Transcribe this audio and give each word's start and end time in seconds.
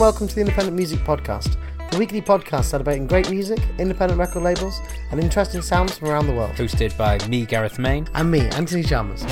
and 0.00 0.06
welcome 0.06 0.26
to 0.26 0.34
the 0.34 0.40
Independent 0.40 0.74
Music 0.74 0.98
Podcast, 1.00 1.56
the 1.90 1.98
weekly 1.98 2.22
podcast 2.22 2.64
celebrating 2.64 3.06
great 3.06 3.28
music, 3.30 3.58
independent 3.78 4.18
record 4.18 4.42
labels, 4.42 4.80
and 5.10 5.20
interesting 5.20 5.60
sounds 5.60 5.98
from 5.98 6.08
around 6.08 6.26
the 6.26 6.32
world. 6.32 6.52
Hosted 6.52 6.96
by 6.96 7.18
me, 7.28 7.44
Gareth 7.44 7.78
Main. 7.78 8.08
And 8.14 8.30
me, 8.30 8.40
Anthony 8.48 8.82
Chalmers. 8.82 9.22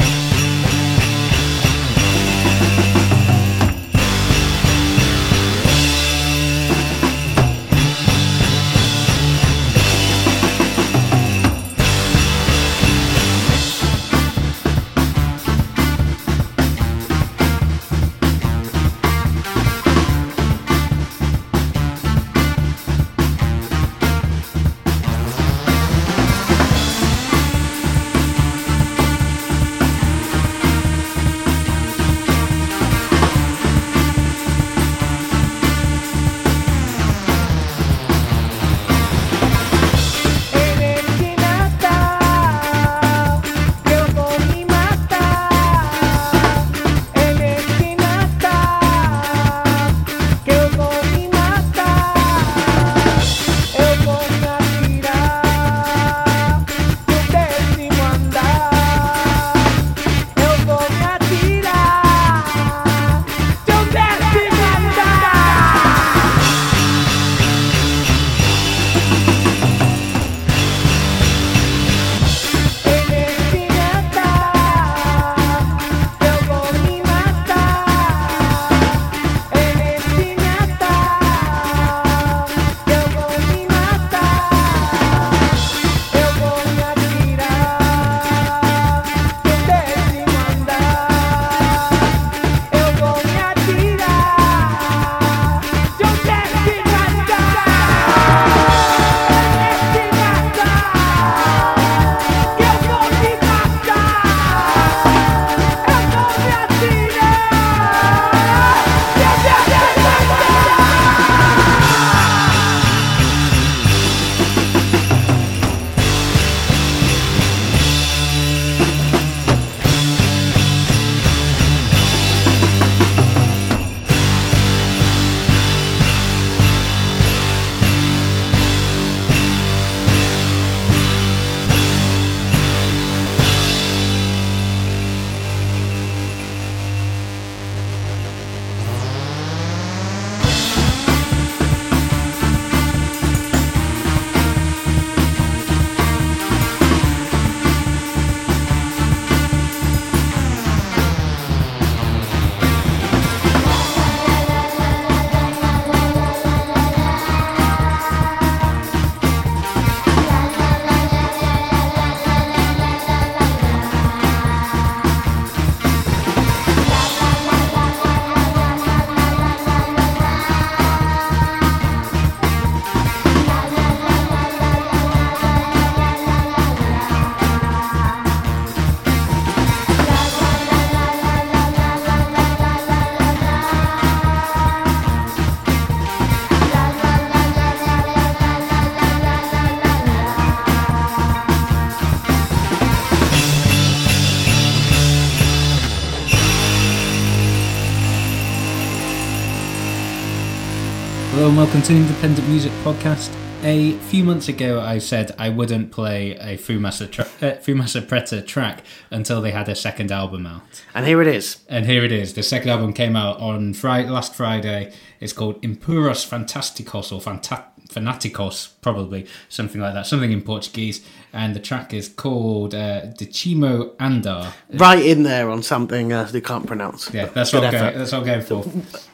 And 201.49 201.57
welcome 201.57 201.81
to 201.81 201.95
the 201.95 202.01
Independent 202.01 202.47
Music 202.51 202.71
Podcast. 202.85 203.35
A 203.65 203.93
few 204.11 204.23
months 204.23 204.49
ago, 204.49 204.81
I 204.83 204.99
said 204.99 205.35
I 205.39 205.49
wouldn't 205.49 205.91
play 205.91 206.33
a 206.33 206.59
Fumaça, 206.59 207.11
tra- 207.11 207.25
uh, 207.25 207.57
Fumaça 207.57 208.03
Preta 208.07 208.47
track 208.47 208.85
until 209.11 209.41
they 209.41 209.51
had 209.51 209.67
a 209.67 209.75
second 209.75 210.13
album 210.13 210.47
out. 210.47 210.85
And 210.95 211.07
here 211.07 211.23
it 211.23 211.27
is. 211.27 211.65
And 211.67 211.87
here 211.87 212.05
it 212.05 212.13
is. 212.13 212.35
The 212.35 212.43
second 212.43 212.69
album 212.69 212.93
came 212.93 213.17
out 213.17 213.41
on 213.41 213.73
Friday, 213.73 214.11
last 214.11 214.35
Friday. 214.35 214.93
It's 215.21 215.33
called 215.33 215.63
Impuros 215.63 216.29
Fantasticos 216.29 217.11
or 217.13 217.21
Fanta- 217.23 217.65
Fanaticos, 217.89 218.71
probably 218.83 219.27
something 219.49 219.81
like 219.81 219.95
that, 219.95 220.07
something 220.07 220.33
in 220.33 220.43
Portuguese. 220.43 221.05
And 221.33 221.55
the 221.55 221.61
track 221.61 221.93
is 221.93 222.09
called 222.09 222.75
uh, 222.75 223.07
Decimo 223.19 223.95
Andar. 223.97 224.53
Right 224.75 225.05
in 225.05 225.23
there 225.23 225.51
on 225.51 225.63
something 225.63 226.13
uh, 226.13 226.25
they 226.25 226.41
can't 226.41 226.67
pronounce. 226.67 227.13
Yeah, 227.13 227.27
that's 227.27 227.53
what, 227.53 227.65
I'm 227.65 227.73
going, 227.73 227.99
that's 227.99 228.13
what 228.13 228.21
I'm 228.21 228.27
going 228.27 228.43
for. 228.43 228.65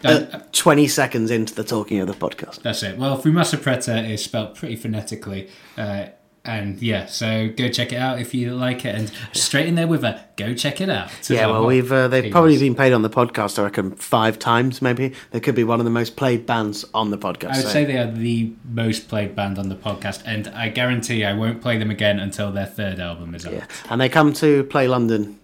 Uh, 0.05 0.41
20 0.53 0.87
seconds 0.89 1.31
into 1.31 1.55
the 1.55 1.65
talking 1.65 2.01
of 2.01 2.07
the 2.07 2.15
podcast. 2.15 2.63
That's 2.63 2.83
it. 2.83 2.99
Well, 2.99 3.21
Fumaça 3.21 3.59
Preta 3.59 4.09
is 4.09 4.23
spelt 4.23 4.55
pretty 4.55 4.77
phonetically. 4.77 5.49
Uh, 5.77 6.07
and 6.45 6.81
yeah, 6.83 7.07
so 7.07 7.49
go 7.57 7.69
check 7.71 7.93
it 7.93 7.97
out 7.97 8.19
if 8.21 8.35
you 8.35 8.55
like 8.55 8.85
it. 8.85 8.95
And 8.95 9.11
straight 9.33 9.67
in 9.67 9.75
there 9.77 9.87
with 9.87 10.05
a 10.05 10.21
go 10.37 10.53
check 10.55 10.81
it 10.81 10.89
out. 10.91 11.11
Yeah, 11.31 11.47
well, 11.47 11.65
we've 11.67 11.91
uh, 11.91 12.09
they've 12.09 12.25
Yes. 12.25 12.33
probably 12.33 12.59
been 12.59 12.75
played 12.75 12.93
on 12.93 13.03
the 13.03 13.11
podcast. 13.11 13.59
I 13.59 13.63
reckon 13.65 13.93
five 13.97 14.39
times, 14.39 14.83
maybe. 14.83 15.13
They 15.31 15.41
could 15.41 15.55
be 15.55 15.65
one 15.65 15.81
of 15.81 15.85
the 15.85 15.91
most 15.91 16.17
played 16.17 16.45
bands 16.47 16.85
on 16.93 17.11
the 17.11 17.19
podcast. 17.19 17.45
I 17.53 17.57
would 17.57 17.63
so- 17.65 17.69
say 17.71 17.85
they 17.85 17.97
are 17.99 18.11
the 18.11 18.53
most 18.71 19.09
played 19.09 19.35
band 19.35 19.59
on 19.59 19.69
the 19.69 19.77
podcast, 19.77 20.23
and 20.27 20.49
I 20.49 20.69
guarantee 20.69 21.25
I 21.25 21.33
won't 21.33 21.63
play 21.63 21.79
them 21.79 21.91
again 21.91 22.19
until 22.21 22.53
their 22.53 22.67
third 22.67 23.01
album 23.01 23.35
is 23.35 23.47
out. 23.47 23.53
yeah, 23.55 23.67
and 23.89 24.01
they 24.01 24.09
come 24.09 24.33
to 24.35 24.65
play 24.65 24.87
London 24.89 25.39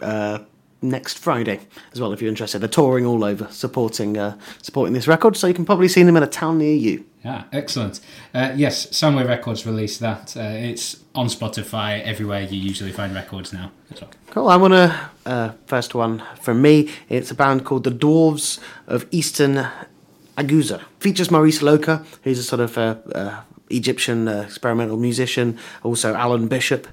uh, 0.00 0.38
next 0.82 1.18
Friday 1.18 1.60
as 1.92 2.00
well. 2.00 2.12
If 2.12 2.20
you're 2.20 2.28
interested, 2.28 2.60
they're 2.60 2.68
touring 2.68 3.06
all 3.06 3.24
over, 3.24 3.48
supporting 3.50 4.16
uh, 4.16 4.38
supporting 4.62 4.94
this 4.94 5.08
record. 5.08 5.36
So 5.36 5.46
you 5.46 5.54
can 5.54 5.64
probably 5.64 5.88
see 5.88 6.02
them 6.02 6.16
in 6.16 6.22
a 6.22 6.26
town 6.26 6.58
near 6.58 6.74
you. 6.74 7.04
Yeah, 7.24 7.44
excellent. 7.52 8.00
Uh, 8.32 8.52
yes, 8.54 8.86
Soundway 8.86 9.26
Records 9.26 9.66
released 9.66 9.98
that. 10.00 10.36
Uh, 10.36 10.42
it's 10.42 11.02
on 11.12 11.26
Spotify, 11.26 12.00
everywhere 12.02 12.42
you 12.42 12.60
usually 12.60 12.92
find 12.92 13.12
records 13.14 13.52
now. 13.52 13.72
Cool. 14.30 14.48
I 14.48 14.56
want 14.56 14.74
to 14.74 15.10
uh, 15.24 15.52
first 15.66 15.94
one 15.94 16.22
from 16.40 16.62
me. 16.62 16.88
It's 17.08 17.32
a 17.32 17.34
band 17.34 17.64
called 17.64 17.82
the 17.82 17.90
Dwarves 17.90 18.60
of 18.86 19.06
Eastern 19.10 19.66
Agouza. 20.36 20.82
Features 21.00 21.30
Maurice 21.30 21.62
Louca, 21.62 22.06
who's 22.22 22.38
a 22.38 22.44
sort 22.44 22.60
of 22.60 22.78
uh, 22.78 22.96
uh, 23.12 23.40
Egyptian 23.70 24.28
uh, 24.28 24.42
experimental 24.42 24.96
musician. 24.96 25.58
Also 25.82 26.14
Alan 26.14 26.46
Bishop, 26.46 26.86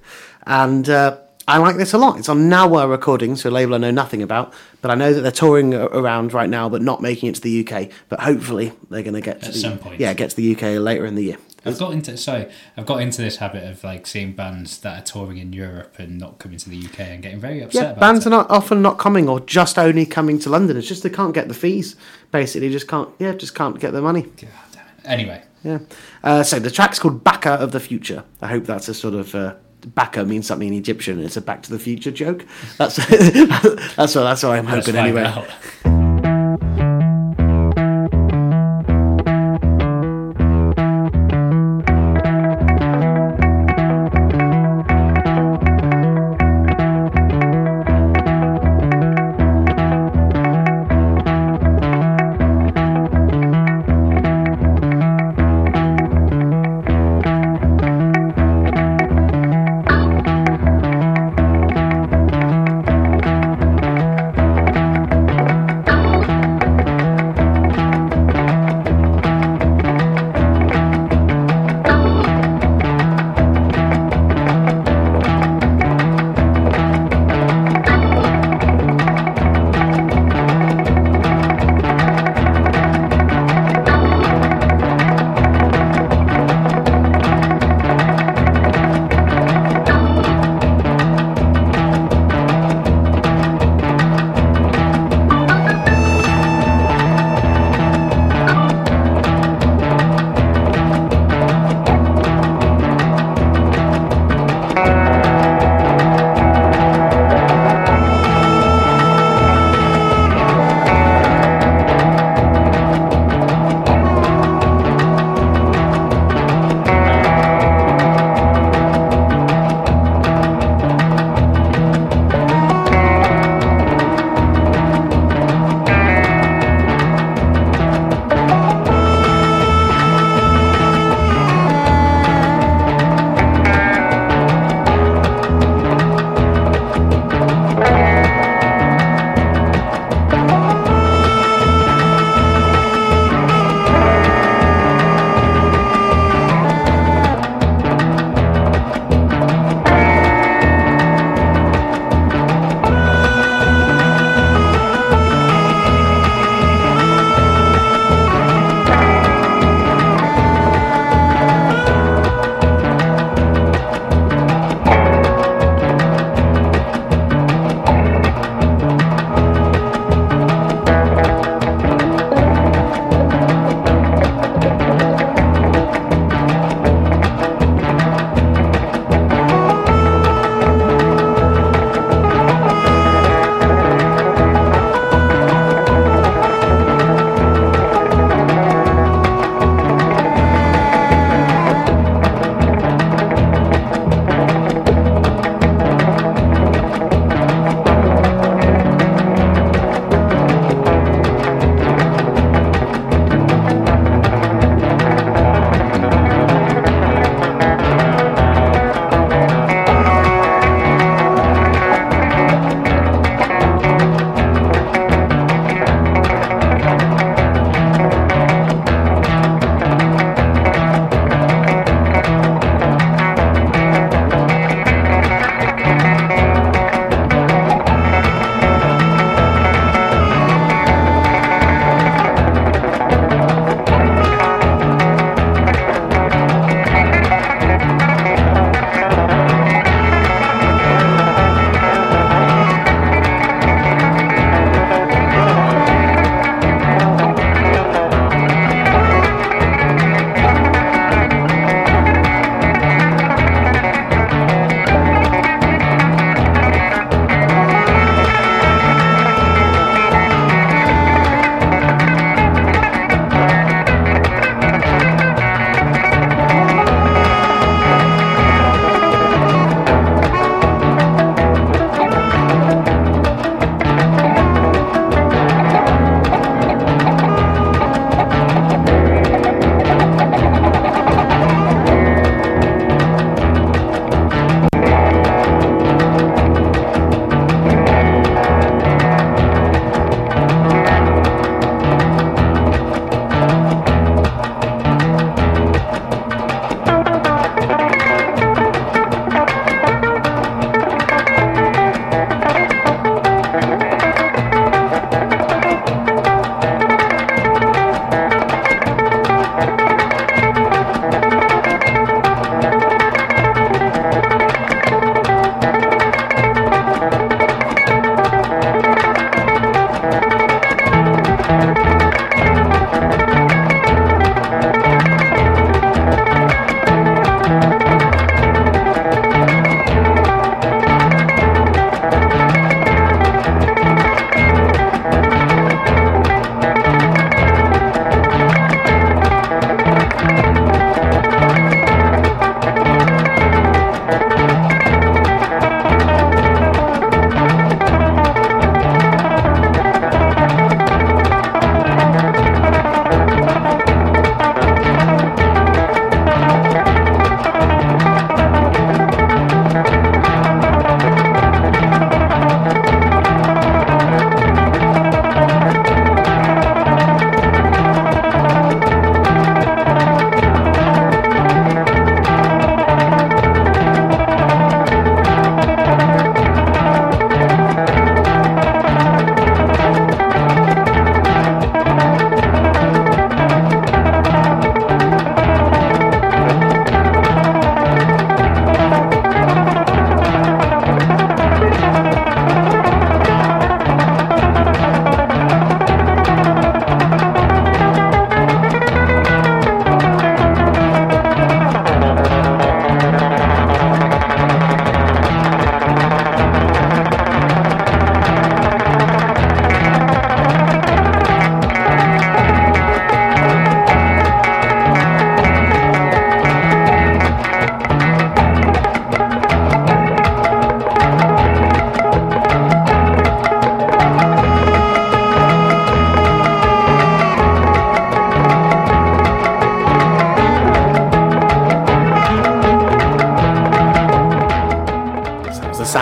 and 0.47 0.89
uh, 0.89 1.17
I 1.47 1.57
like 1.57 1.75
this 1.75 1.93
a 1.93 1.97
lot. 1.97 2.17
It's 2.19 2.29
on 2.29 2.49
Nawa 2.49 2.87
Recordings, 2.89 3.41
so 3.41 3.49
a 3.49 3.51
label 3.51 3.75
I 3.75 3.77
know 3.77 3.91
nothing 3.91 4.21
about, 4.21 4.53
but 4.81 4.91
I 4.91 4.95
know 4.95 5.13
that 5.13 5.21
they're 5.21 5.31
touring 5.31 5.73
around 5.73 6.33
right 6.33 6.49
now, 6.49 6.69
but 6.69 6.81
not 6.81 7.01
making 7.01 7.27
it 7.29 7.35
to 7.35 7.41
the 7.41 7.67
UK. 7.67 7.89
But 8.07 8.21
hopefully 8.21 8.71
they're 8.89 9.03
going 9.03 9.13
to 9.15 9.21
get 9.21 9.41
to 9.41 9.47
At 9.47 9.53
the, 9.53 9.59
some 9.59 9.77
point. 9.77 9.99
Yeah, 9.99 10.13
get 10.13 10.29
to 10.29 10.35
the 10.37 10.55
UK 10.55 10.79
later 10.81 11.05
in 11.05 11.15
the 11.15 11.23
year. 11.23 11.37
I've 11.65 11.79
got 11.79 11.93
into 11.93 12.17
sorry, 12.17 12.49
I've 12.75 12.85
got 12.85 13.01
into 13.01 13.21
this 13.21 13.37
habit 13.37 13.63
of 13.63 13.83
like 13.85 14.05
seeing 14.05 14.33
bands 14.33 14.79
that 14.81 14.99
are 14.99 15.05
touring 15.05 15.37
in 15.37 15.53
Europe 15.53 15.95
and 15.97 16.17
not 16.19 16.37
coming 16.37 16.57
to 16.57 16.69
the 16.69 16.77
UK 16.85 16.99
and 17.01 17.23
getting 17.23 17.39
very 17.39 17.61
upset 17.61 17.81
Yeah, 17.81 17.89
about 17.91 17.99
bands 18.01 18.25
it. 18.25 18.27
are 18.27 18.31
not 18.31 18.51
often 18.51 18.81
not 18.81 18.97
coming 18.97 19.29
or 19.29 19.39
just 19.39 19.77
only 19.79 20.05
coming 20.05 20.39
to 20.39 20.49
London. 20.49 20.75
It's 20.75 20.87
just 20.87 21.03
they 21.03 21.09
can't 21.09 21.33
get 21.33 21.47
the 21.47 21.53
fees. 21.53 21.95
Basically, 22.31 22.69
just 22.69 22.87
can't. 22.89 23.09
Yeah, 23.19 23.31
just 23.33 23.55
can't 23.55 23.79
get 23.79 23.91
the 23.91 24.01
money. 24.01 24.23
God 24.23 24.49
damn 24.73 24.81
it. 24.87 25.05
Anyway, 25.05 25.41
Yeah. 25.63 25.79
Uh, 26.21 26.43
so 26.43 26.59
the 26.59 26.69
track's 26.71 26.99
called 26.99 27.23
Backer 27.23 27.49
of 27.51 27.71
the 27.71 27.79
Future. 27.79 28.25
I 28.41 28.47
hope 28.47 28.65
that's 28.65 28.89
a 28.89 28.93
sort 28.93 29.13
of 29.13 29.33
uh, 29.33 29.55
Baka 29.85 30.25
means 30.25 30.47
something 30.47 30.67
in 30.67 30.73
Egyptian. 30.73 31.23
It's 31.23 31.37
a 31.37 31.41
Back 31.41 31.63
to 31.63 31.71
the 31.71 31.79
Future 31.79 32.11
joke. 32.11 32.45
That's 32.77 32.95
that's 33.95 34.15
what 34.15 34.23
that's 34.23 34.43
what 34.43 34.51
I'm 34.57 34.65
let's 34.65 34.87
hoping 34.87 34.99
anyway. 34.99 35.23
out. 35.23 36.02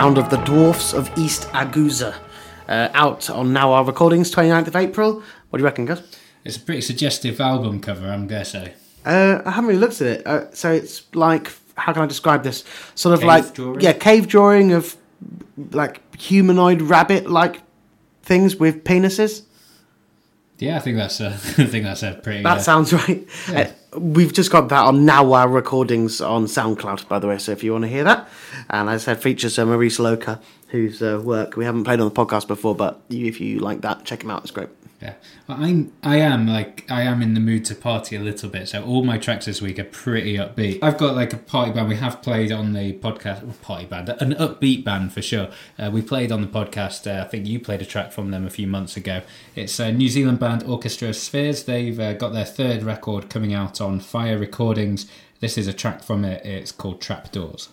Sound 0.02 0.18
of 0.18 0.32
the 0.32 0.38
Dwarfs 0.38 0.94
of 0.94 1.16
East 1.16 1.44
Agouza. 1.50 2.16
Uh, 2.68 2.90
out 2.96 3.30
on 3.30 3.54
Nawa 3.54 3.86
Recordings, 3.86 4.34
29th 4.34 4.66
of 4.66 4.76
April. 4.76 5.22
What 5.52 5.58
do 5.58 5.62
you 5.62 5.66
reckon, 5.66 5.86
Gus? 5.86 6.02
It's 6.44 6.58
a 6.58 6.60
pretty 6.60 6.82
suggestive 6.82 7.40
album 7.40 7.80
cover, 7.80 8.08
I'm 8.08 8.26
gonna 8.26 8.44
say. 8.44 8.74
Uh, 9.06 9.44
I 9.46 9.52
haven't 9.52 9.68
really 9.68 9.80
looked 9.80 10.02
at 10.02 10.08
it. 10.08 10.26
Uh, 10.26 10.52
so 10.56 10.72
it's 10.72 11.04
like, 11.14 11.52
how 11.76 11.94
can 11.94 12.02
I 12.02 12.08
describe 12.08 12.42
this? 12.42 12.64
Sort 12.96 13.14
of 13.14 13.20
Cave 13.20 13.28
like, 13.28 13.54
drawing? 13.54 13.80
yeah, 13.80 13.94
cave 13.94 14.28
drawing 14.28 14.74
of 14.74 14.98
like 15.70 16.16
humanoid 16.16 16.82
rabbit 16.82 17.30
like 17.30 17.62
things 18.24 18.56
with 18.56 18.84
penises. 18.84 19.44
Yeah, 20.58 20.78
I 20.78 20.80
think 20.80 20.98
that's 20.98 21.20
a, 21.20 21.28
I 21.34 21.66
think 21.66 21.86
that's 21.86 22.02
a 22.02 22.14
pretty. 22.14 22.42
That 22.42 22.58
uh, 22.58 22.62
sounds 22.62 22.92
right. 22.92 23.28
Uh, 23.50 23.66
we've 23.98 24.32
just 24.32 24.52
got 24.52 24.70
that 24.70 24.86
on 24.86 25.06
Nawa 25.06 25.52
Recordings 25.52 26.22
on 26.22 26.46
SoundCloud, 26.46 27.08
by 27.08 27.20
the 27.20 27.28
way. 27.28 27.38
So 27.40 27.52
if 27.52 27.64
you 27.64 27.72
want 27.72 27.84
to 27.84 27.88
hear 27.88 28.04
that, 28.04 28.30
and 28.72 28.90
as 28.90 29.04
I 29.04 29.14
said, 29.14 29.22
features 29.22 29.60
uh, 29.60 29.66
Maurice 29.66 30.00
Louca, 30.00 30.42
whose 30.70 31.02
uh, 31.02 31.22
work 31.24 31.58
we 31.58 31.66
haven't 31.66 31.84
played 31.84 32.00
on 32.00 32.08
the 32.08 32.16
podcast 32.16 32.48
before, 32.48 32.74
but 32.74 33.02
you, 33.10 33.28
if 33.28 33.42
you 33.42 33.60
like 33.60 33.82
that, 33.82 34.06
check 34.06 34.24
him 34.24 34.32
out. 34.32 34.44
It's 34.44 34.52
great. 34.52 34.70
Yeah, 35.02 35.16
well, 35.48 35.58
I'm. 35.60 35.92
I 36.04 36.18
am 36.18 36.48
like 36.48 36.86
I 36.90 37.02
am 37.02 37.24
in 37.24 37.34
the 37.34 37.40
mood 37.40 37.66
to 37.66 37.76
party 37.76 38.16
a 38.16 38.20
little 38.20 38.50
bit. 38.50 38.70
So 38.70 38.84
all 38.84 39.04
my 39.04 39.18
tracks 39.18 39.46
this 39.48 39.60
week 39.60 39.80
are 39.80 39.84
pretty 39.84 40.38
upbeat. 40.38 40.80
I've 40.84 40.98
got 40.98 41.16
like 41.16 41.34
a 41.34 41.38
party 41.38 41.72
band. 41.72 41.90
We 41.90 41.96
have 41.96 42.22
played 42.22 42.52
on 42.52 42.74
the 42.74 42.94
podcast. 42.94 43.62
Party 43.62 43.86
band, 43.86 44.10
an 44.10 44.34
upbeat 44.36 44.84
band 44.86 45.12
for 45.12 45.22
sure. 45.24 45.50
Uh, 45.78 45.90
we 45.92 46.04
played 46.04 46.32
on 46.32 46.42
the 46.42 46.48
podcast. 46.48 47.12
Uh, 47.12 47.26
I 47.26 47.28
think 47.28 47.48
you 47.48 47.60
played 47.60 47.82
a 47.82 47.86
track 47.86 48.12
from 48.12 48.30
them 48.30 48.46
a 48.46 48.52
few 48.52 48.68
months 48.68 48.96
ago. 48.96 49.24
It's 49.56 49.80
a 49.80 49.92
New 49.92 50.08
Zealand 50.08 50.40
band 50.40 50.64
Orchestra 50.64 51.10
of 51.10 51.16
Spheres. 51.16 51.64
They've 51.64 52.00
uh, 52.00 52.14
got 52.14 52.32
their 52.32 52.46
third 52.46 52.84
record 52.84 53.28
coming 53.28 53.54
out 53.56 53.82
on 53.82 54.00
Fire 54.00 54.38
Recordings. 54.38 55.08
This 55.40 55.58
is 55.58 55.68
a 55.68 55.74
track 55.74 56.04
from 56.04 56.24
it. 56.24 56.46
It's 56.46 56.72
called. 56.72 57.02
Trapdoors 57.02 57.70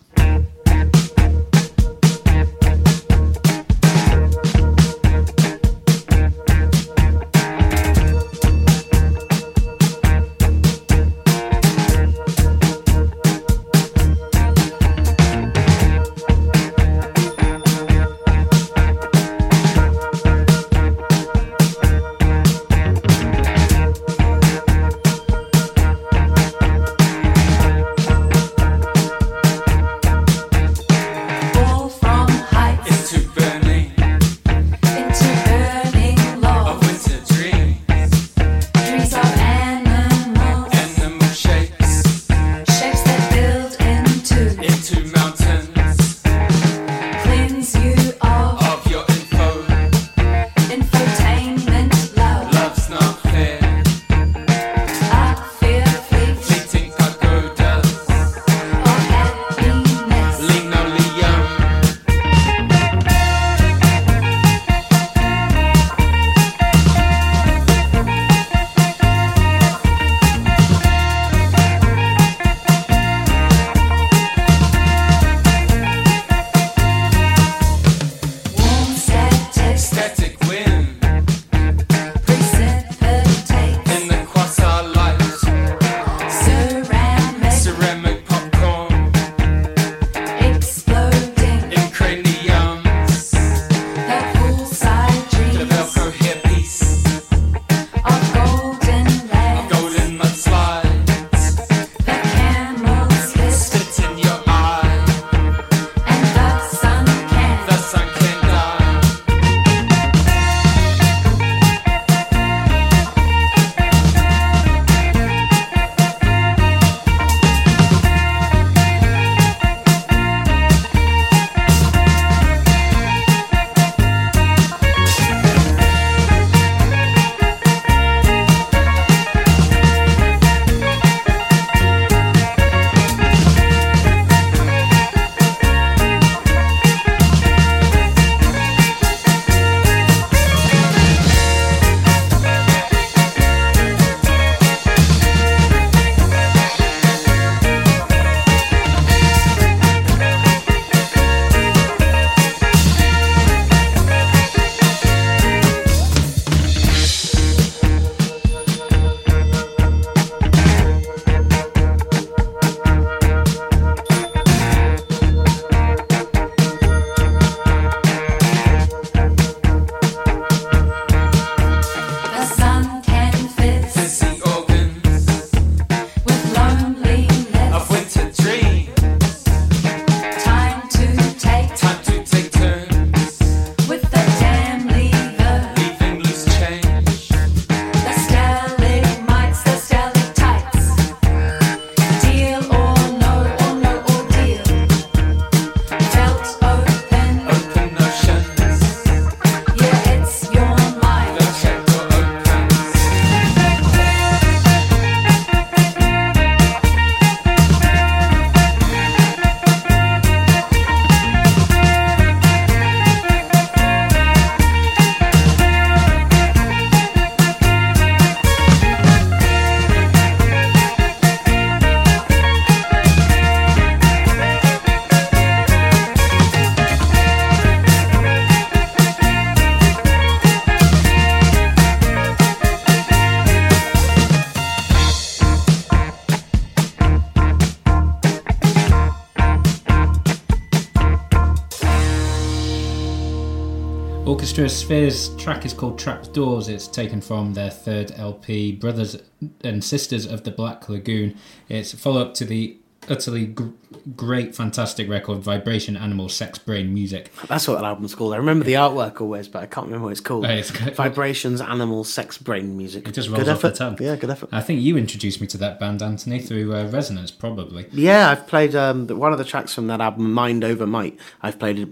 Sphere's 244.67 245.37
track 245.37 245.65
is 245.65 245.73
called 245.73 245.99
Trapdoors. 246.01 246.69
It's 246.69 246.89
taken 246.89 247.21
from 247.21 247.55
their 247.55 247.71
third 247.71 248.11
LP, 248.17 248.73
Brothers 248.73 249.23
and 249.63 249.85
Sisters 249.85 250.27
of 250.27 250.43
the 250.43 250.51
Black 250.51 250.89
Lagoon. 250.89 251.37
It's 251.69 251.93
a 251.93 251.97
follow 251.97 252.23
up 252.23 252.35
to 252.35 252.45
the 252.45 252.77
utterly 253.09 253.47
gr- 253.47 253.69
great, 254.17 254.57
fantastic 254.57 255.09
record, 255.09 255.39
Vibration 255.39 255.97
Animal 255.97 256.29
Sex 256.29 256.59
Brain 256.59 256.93
Music. 256.93 257.31
That's 257.47 257.69
what 257.69 257.77
that 257.77 257.85
album's 257.85 258.17
called. 258.17 258.35
I 258.35 258.39
remember 258.39 258.65
the 258.65 258.73
artwork 258.73 259.21
always, 259.21 259.47
but 259.47 259.63
I 259.63 259.67
can't 259.67 259.87
remember 259.87 260.07
what 260.07 260.11
it's 260.13 260.21
called. 260.21 260.45
Oh, 260.45 260.51
it's. 260.51 260.71
Vibrations, 260.71 261.61
Animal, 261.61 262.03
Sex, 262.03 262.37
Brain 262.37 262.77
Music. 262.77 263.07
It 263.07 263.13
just 263.13 263.29
rolls 263.29 263.45
good 263.45 263.53
off 263.53 263.61
the 263.61 263.69
effort. 263.69 263.79
tongue. 263.79 263.97
Yeah, 264.01 264.17
good 264.17 264.31
effort. 264.31 264.49
I 264.51 264.61
think 264.61 264.81
you 264.81 264.97
introduced 264.97 265.41
me 265.41 265.47
to 265.49 265.59
that 265.59 265.79
band, 265.79 266.03
Anthony, 266.03 266.41
through 266.41 266.75
uh, 266.75 266.89
Resonance, 266.89 267.31
probably. 267.31 267.87
Yeah, 267.93 268.31
I've 268.31 268.49
played 268.49 268.75
um, 268.75 269.07
one 269.07 269.31
of 269.31 269.39
the 269.39 269.45
tracks 269.45 269.73
from 269.73 269.87
that 269.87 270.01
album, 270.01 270.33
Mind 270.33 270.65
Over 270.65 270.87
Might. 270.87 271.17
I've 271.43 271.61
played 271.61 271.79
it 271.79 271.89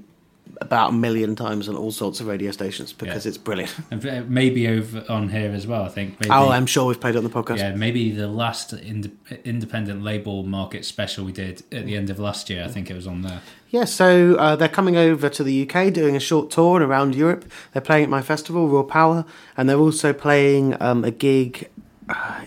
about 0.61 0.91
a 0.91 0.93
million 0.93 1.37
times 1.37 1.69
on 1.69 1.77
all 1.77 1.91
sorts 1.93 2.21
of 2.21 2.27
radio 2.27 2.51
stations 2.51 2.93
because 2.93 3.25
Yeah. 3.25 3.29
it's 3.31 3.39
brilliant. 3.39 3.75
And 3.91 4.31
maybe 4.31 4.67
over 4.69 5.05
on 5.09 5.29
here 5.29 5.51
as 5.53 5.67
well, 5.67 5.83
I 5.83 5.89
think. 5.89 6.21
Maybe, 6.21 6.31
Oh, 6.31 6.49
I'm 6.51 6.67
sure 6.67 6.87
we've 6.87 7.01
played 7.01 7.15
it 7.15 7.19
on 7.19 7.25
the 7.25 7.31
podcast. 7.31 7.59
Yeah, 7.59 7.75
maybe 7.75 8.11
the 8.11 8.29
last 8.29 8.73
ind- 8.73 9.17
independent 9.45 10.03
label 10.03 10.43
market 10.45 10.85
special 10.85 11.25
we 11.25 11.33
did 11.33 11.63
at 11.73 11.85
the 11.87 11.97
end 11.97 12.11
of 12.11 12.19
last 12.19 12.49
year, 12.51 12.65
I 12.65 12.69
think 12.69 12.91
it 12.91 12.95
was 12.95 13.07
on 13.07 13.23
there. 13.23 13.41
Yeah, 13.71 13.85
so 13.85 14.37
uh, 14.37 14.57
they're 14.57 14.69
coming 14.69 14.97
over 14.97 15.29
to 15.29 15.43
the 15.45 15.69
UK 15.69 15.93
doing 15.93 16.17
a 16.17 16.21
short 16.21 16.51
tour 16.51 16.81
around 16.83 17.15
Europe. 17.15 17.45
They're 17.73 17.83
playing 17.83 18.05
at 18.05 18.11
my 18.11 18.23
festival, 18.23 18.69
Raw 18.69 18.83
Power, 18.85 19.25
and 19.57 19.69
they're 19.69 19.79
also 19.79 20.13
playing 20.13 20.81
um, 20.81 21.05
a 21.05 21.11
gig 21.11 21.69
uh, 22.09 22.43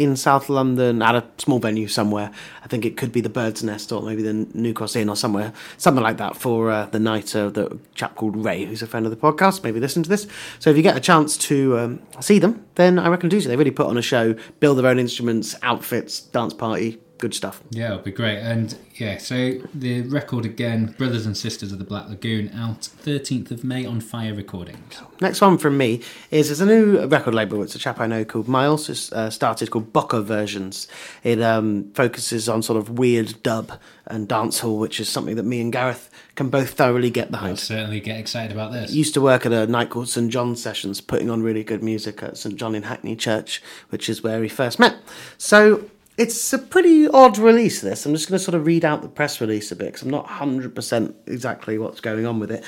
in 0.00 0.16
South 0.16 0.48
London 0.48 1.02
at 1.02 1.14
a 1.14 1.22
small 1.36 1.58
venue 1.58 1.86
somewhere. 1.86 2.30
I 2.64 2.68
think 2.68 2.86
it 2.86 2.96
could 2.96 3.12
be 3.12 3.20
the 3.20 3.28
Bird's 3.28 3.62
Nest 3.62 3.92
or 3.92 4.00
maybe 4.00 4.22
the 4.22 4.32
New 4.32 4.72
Cross 4.72 4.96
Inn 4.96 5.10
or 5.10 5.16
somewhere, 5.16 5.52
something 5.76 6.02
like 6.02 6.16
that 6.16 6.36
for 6.36 6.70
uh, 6.70 6.86
the 6.86 6.98
night 6.98 7.34
of 7.34 7.52
the 7.52 7.78
chap 7.94 8.14
called 8.14 8.42
Ray, 8.42 8.64
who's 8.64 8.80
a 8.80 8.86
friend 8.86 9.04
of 9.04 9.10
the 9.10 9.16
podcast. 9.18 9.62
Maybe 9.62 9.78
listen 9.78 10.02
to 10.02 10.08
this. 10.08 10.26
So 10.58 10.70
if 10.70 10.76
you 10.78 10.82
get 10.82 10.96
a 10.96 11.00
chance 11.00 11.36
to 11.36 11.78
um, 11.78 12.02
see 12.20 12.38
them, 12.38 12.64
then 12.76 12.98
I 12.98 13.08
reckon 13.08 13.28
do 13.28 13.42
so. 13.42 13.50
They 13.50 13.56
really 13.56 13.70
put 13.70 13.88
on 13.88 13.98
a 13.98 14.02
show, 14.02 14.34
build 14.58 14.78
their 14.78 14.86
own 14.86 14.98
instruments, 14.98 15.54
outfits, 15.62 16.20
dance 16.20 16.54
party, 16.54 16.98
good 17.20 17.34
stuff. 17.34 17.62
Yeah, 17.70 17.92
it'll 17.92 17.98
be 17.98 18.10
great. 18.10 18.38
And 18.38 18.76
yeah, 18.96 19.18
so 19.18 19.60
the 19.74 20.02
record 20.02 20.44
again, 20.44 20.94
Brothers 20.98 21.26
and 21.26 21.36
Sisters 21.36 21.70
of 21.70 21.78
the 21.78 21.84
Black 21.84 22.08
Lagoon, 22.08 22.50
out 22.54 22.80
13th 22.80 23.50
of 23.50 23.62
May 23.62 23.86
on 23.86 24.00
Fire 24.00 24.34
Recordings. 24.34 25.00
Next 25.20 25.40
one 25.40 25.58
from 25.58 25.76
me 25.78 26.02
is 26.30 26.48
there's 26.48 26.60
a 26.60 26.66
new 26.66 27.06
record 27.06 27.34
label. 27.34 27.62
It's 27.62 27.74
a 27.74 27.78
chap 27.78 28.00
I 28.00 28.06
know 28.06 28.24
called 28.24 28.48
Miles. 28.48 28.88
It's 28.88 29.12
uh, 29.12 29.30
started 29.30 29.70
called 29.70 29.92
Bokeh 29.92 30.24
Versions. 30.24 30.88
It 31.22 31.40
um, 31.40 31.92
focuses 31.92 32.48
on 32.48 32.62
sort 32.62 32.78
of 32.78 32.98
weird 32.98 33.42
dub 33.42 33.72
and 34.06 34.28
dancehall, 34.28 34.78
which 34.78 34.98
is 34.98 35.08
something 35.08 35.36
that 35.36 35.44
me 35.44 35.60
and 35.60 35.72
Gareth 35.72 36.10
can 36.34 36.48
both 36.48 36.70
thoroughly 36.70 37.10
get 37.10 37.30
behind. 37.30 37.50
I'll 37.50 37.56
certainly 37.56 38.00
get 38.00 38.18
excited 38.18 38.50
about 38.50 38.72
this. 38.72 38.92
Used 38.92 39.14
to 39.14 39.20
work 39.20 39.46
at 39.46 39.52
a 39.52 39.66
night 39.66 39.90
called 39.90 40.08
St 40.08 40.30
John 40.30 40.56
Sessions, 40.56 41.00
putting 41.00 41.30
on 41.30 41.42
really 41.42 41.62
good 41.62 41.82
music 41.82 42.22
at 42.22 42.36
St 42.36 42.56
John 42.56 42.74
in 42.74 42.84
Hackney 42.84 43.14
Church, 43.14 43.62
which 43.90 44.08
is 44.08 44.22
where 44.22 44.40
we 44.40 44.48
first 44.48 44.78
met. 44.78 44.96
So 45.38 45.84
it's 46.20 46.52
a 46.52 46.58
pretty 46.58 47.08
odd 47.08 47.38
release. 47.38 47.80
This 47.80 48.04
I'm 48.04 48.12
just 48.12 48.28
going 48.28 48.38
to 48.38 48.44
sort 48.44 48.54
of 48.54 48.66
read 48.66 48.84
out 48.84 49.00
the 49.00 49.08
press 49.08 49.40
release 49.40 49.72
a 49.72 49.76
bit 49.76 49.86
because 49.86 50.02
I'm 50.02 50.10
not 50.10 50.26
hundred 50.26 50.74
percent 50.74 51.16
exactly 51.26 51.78
what's 51.78 52.00
going 52.00 52.26
on 52.26 52.38
with 52.38 52.50
it. 52.50 52.62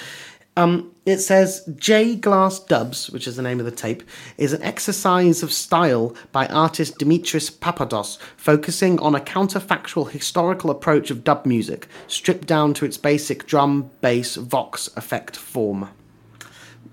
Um, 0.57 0.95
it 1.07 1.19
says 1.19 1.62
Jay 1.77 2.15
Glass 2.15 2.61
Dubs, 2.61 3.11
which 3.11 3.27
is 3.27 3.37
the 3.37 3.43
name 3.43 3.59
of 3.59 3.65
the 3.65 3.71
tape, 3.71 4.03
is 4.37 4.53
an 4.53 4.62
exercise 4.62 5.43
of 5.43 5.53
style 5.53 6.15
by 6.31 6.47
artist 6.47 6.99
Dimitris 6.99 7.51
Papados, 7.51 8.19
focusing 8.37 8.99
on 9.01 9.15
a 9.15 9.21
counterfactual 9.21 10.11
historical 10.11 10.71
approach 10.71 11.11
of 11.11 11.25
dub 11.25 11.47
music, 11.47 11.88
stripped 12.07 12.47
down 12.47 12.75
to 12.75 12.85
its 12.85 12.99
basic 12.99 13.47
drum, 13.47 13.91
bass, 14.01 14.37
vox 14.37 14.88
effect 14.97 15.37
form. 15.37 15.88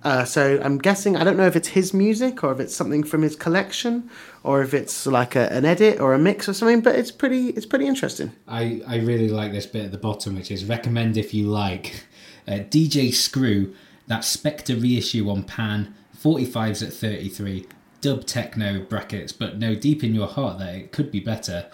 Uh, 0.04 0.24
so 0.24 0.60
I'm 0.64 0.78
guessing 0.78 1.18
I 1.18 1.24
don't 1.24 1.38
know 1.38 1.46
if 1.46 1.56
it's 1.56 1.70
his 1.70 1.94
music 1.94 2.44
or 2.44 2.52
if 2.52 2.60
it's 2.60 2.76
something 2.76 3.04
from 3.04 3.22
his 3.22 3.36
collection 3.36 4.10
or 4.44 4.62
if 4.62 4.74
it's 4.74 5.06
like 5.06 5.36
a, 5.36 5.52
an 5.52 5.66
edit 5.66 6.00
or 6.00 6.14
a 6.14 6.20
mix 6.20 6.48
or 6.48 6.54
something. 6.54 6.82
But 6.82 6.96
it's 6.96 7.12
pretty 7.12 7.50
it's 7.50 7.66
pretty 7.66 7.88
interesting. 7.88 8.32
I, 8.48 8.82
I 8.88 8.98
really 8.98 9.30
like 9.30 9.52
this 9.52 9.66
bit 9.66 9.86
at 9.86 9.92
the 9.92 9.98
bottom, 9.98 10.36
which 10.36 10.52
is 10.52 10.66
recommend 10.66 11.18
if 11.18 11.34
you 11.34 11.48
like. 11.48 12.06
Uh, 12.48 12.54
DJ 12.54 13.14
Screw, 13.14 13.76
that 14.08 14.24
Spectre 14.24 14.76
reissue 14.76 15.30
on 15.30 15.44
Pan, 15.44 15.94
45s 16.18 16.86
at 16.86 16.94
33, 16.94 17.68
dub 18.02 18.26
techno 18.26 18.80
brackets, 18.82 19.32
but 19.32 19.58
no, 19.58 19.76
deep 19.76 20.04
in 20.04 20.16
your 20.16 20.28
heart 20.28 20.58
that 20.60 20.74
it 20.74 20.92
could 20.92 21.12
be 21.12 21.20
better. 21.20 21.68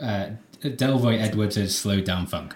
Uh, 0.00 0.30
Delroy 0.62 1.18
Edwards 1.18 1.74
slowed 1.74 2.04
down 2.04 2.26
funk. 2.26 2.54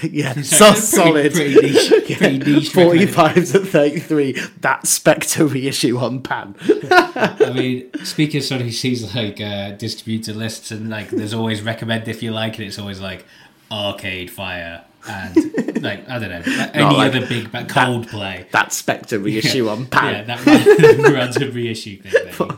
yeah, 0.10 0.32
so 0.42 0.72
solid. 0.74 1.32
pretty 1.32 1.54
niche- 1.60 1.90
pretty 2.18 2.38
niche 2.38 2.70
Forty 2.72 3.06
fives 3.06 3.54
at 3.54 3.62
thirty 3.66 4.00
three. 4.00 4.32
That 4.60 4.86
Spectre 4.86 5.46
reissue 5.46 5.98
on 5.98 6.22
Pan. 6.22 6.54
I 6.90 7.50
mean, 7.54 7.90
speaking 8.04 8.38
of 8.38 8.44
somebody 8.44 8.70
who 8.70 8.74
sees 8.74 9.14
like 9.14 9.40
uh, 9.40 9.72
distributor 9.72 10.32
lists 10.34 10.70
and 10.70 10.88
like 10.90 11.10
there's 11.10 11.34
always 11.34 11.62
recommend 11.62 12.08
if 12.08 12.22
you 12.22 12.30
like 12.32 12.58
it, 12.58 12.66
it's 12.66 12.78
always 12.78 13.00
like 13.00 13.24
Arcade 13.70 14.30
Fire 14.30 14.84
and 15.08 15.82
like 15.82 16.08
I 16.08 16.18
don't 16.18 16.30
know 16.30 16.42
like 16.46 16.46
any 16.74 16.84
like 16.96 17.14
other 17.14 17.26
big 17.26 17.50
ba- 17.52 17.64
Coldplay. 17.64 18.50
That 18.52 18.72
Spectre 18.72 19.18
reissue 19.18 19.68
on 19.68 19.86
Pan. 19.86 20.26
Yeah, 20.28 20.36
that 20.36 20.46
ran- 20.46 21.12
random 21.14 21.52
reissue 21.54 22.00
thing. 22.02 22.12
maybe. 22.38 22.54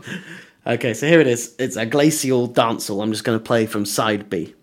Okay, 0.66 0.94
so 0.94 1.06
here 1.06 1.20
it 1.20 1.26
is. 1.26 1.54
It's 1.58 1.76
a 1.76 1.84
glacial 1.84 2.48
dancehall. 2.48 3.02
I'm 3.02 3.12
just 3.12 3.22
going 3.24 3.38
to 3.38 3.44
play 3.44 3.66
from 3.66 3.84
side 3.84 4.30
B. 4.30 4.54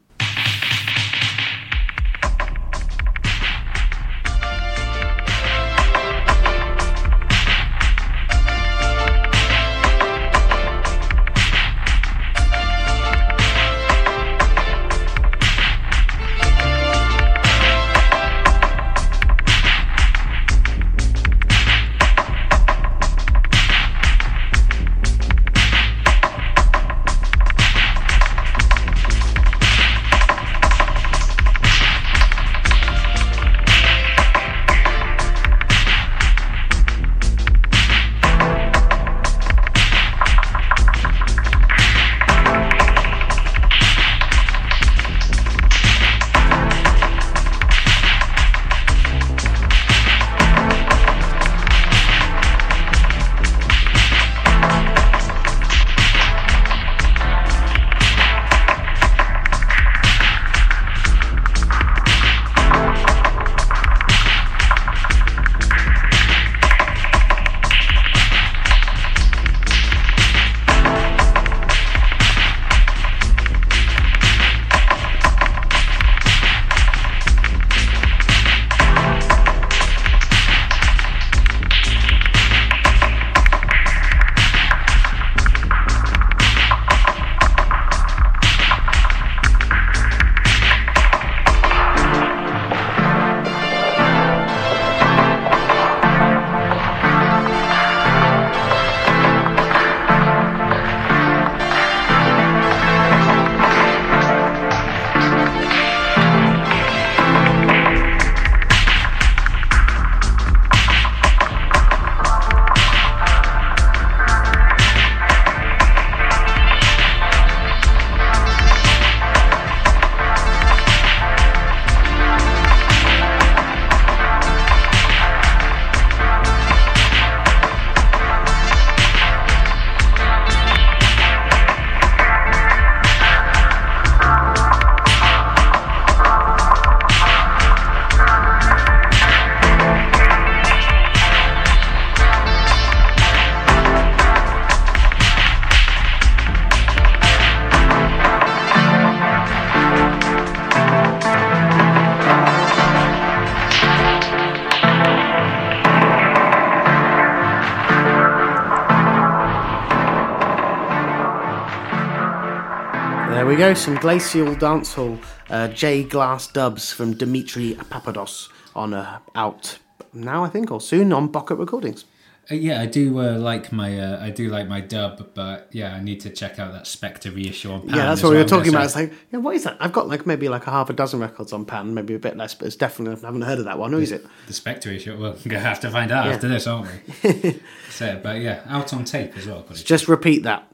go, 163.62 163.74
some 163.76 163.96
glacial 163.98 164.56
dancehall 164.56 165.24
uh, 165.52 165.68
Jay 165.68 166.04
Glass 166.04 166.48
dubs 166.48 166.92
from 166.92 167.14
Dimitri 167.14 167.76
Papados 167.76 168.50
on 168.76 168.96
uh, 168.96 169.20
out 169.36 169.78
now, 170.14 170.44
I 170.44 170.50
think, 170.50 170.72
or 170.72 170.82
soon 170.82 171.14
on 171.14 171.30
Pocket 171.30 171.58
Recordings. 171.58 172.06
Uh, 172.50 172.56
yeah, 172.56 172.82
I 172.82 172.88
do 172.88 173.20
uh, 173.20 173.38
like 173.38 173.72
my 173.72 174.00
uh, 174.00 174.20
I 174.20 174.32
do 174.32 174.50
like 174.50 174.68
my 174.68 174.82
dub, 174.82 175.36
but 175.36 175.70
yeah, 175.72 175.94
I 175.94 176.02
need 176.02 176.22
to 176.22 176.32
check 176.32 176.58
out 176.58 176.74
that 176.74 176.88
Spectre 176.88 177.30
reissue 177.30 177.72
on 177.72 177.82
Pan. 177.82 177.90
Yeah, 177.98 178.06
that's 178.08 178.24
what 178.24 178.30
we 178.30 178.38
well, 178.38 178.46
were 178.46 178.50
talking 178.50 178.70
about. 178.70 178.86
It's 178.86 178.96
like, 178.96 179.14
yeah, 179.32 179.38
what 179.38 179.56
is 179.56 179.64
that? 179.66 179.78
I've 179.80 179.94
got 179.94 180.08
like 180.08 180.26
maybe 180.26 180.50
like 180.50 180.66
a 180.66 180.72
half 180.72 180.90
a 180.90 180.94
dozen 180.94 181.20
records 181.20 181.54
on 181.54 181.66
Pan, 181.66 181.94
maybe 181.94 182.16
a 182.16 182.20
bit 182.20 182.36
less, 182.38 182.56
but 182.56 182.66
it's 182.66 182.76
definitely 182.76 183.22
I 183.22 183.28
haven't 183.28 183.44
heard 183.44 183.60
of 183.60 183.66
that 183.66 183.78
one. 183.78 183.92
Who 183.92 184.00
is 184.00 184.12
it? 184.12 184.26
the 184.48 184.54
Spectre 184.54 184.90
issue. 184.90 185.16
Well, 185.16 185.34
we're 185.46 185.52
gonna 185.52 185.60
have 185.60 185.82
to 185.82 185.92
find 185.92 186.12
out 186.12 186.26
Yeah. 186.26 186.32
after 186.32 186.48
this, 186.48 186.66
aren't 186.66 186.90
we? 187.24 187.60
so, 187.92 188.20
but 188.24 188.42
yeah, 188.42 188.64
out 188.68 188.92
on 188.92 189.06
tape 189.06 189.38
as 189.38 189.46
well. 189.46 189.64
Just 189.76 190.08
repeat 190.08 190.42
that. 190.42 190.68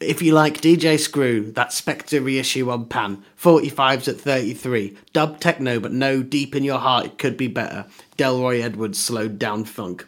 If- 0.00 0.22
you 0.22 0.32
like 0.32 0.60
DJ 0.60 0.98
Screw, 0.98 1.52
that 1.52 1.72
Spectre 1.72 2.20
reissue 2.20 2.70
on 2.70 2.86
Pan, 2.86 3.22
45s 3.40 4.08
at 4.08 4.20
33, 4.20 4.96
dub 5.12 5.40
techno, 5.40 5.78
but 5.80 5.92
no 5.92 6.22
deep 6.22 6.54
in 6.56 6.64
your 6.64 6.78
heart, 6.78 7.06
it 7.06 7.18
could 7.18 7.36
be 7.36 7.48
better. 7.48 7.84
Delroy 8.18 8.62
Edwards 8.62 8.98
slowed 8.98 9.38
down 9.38 9.64
funk. 9.64 10.06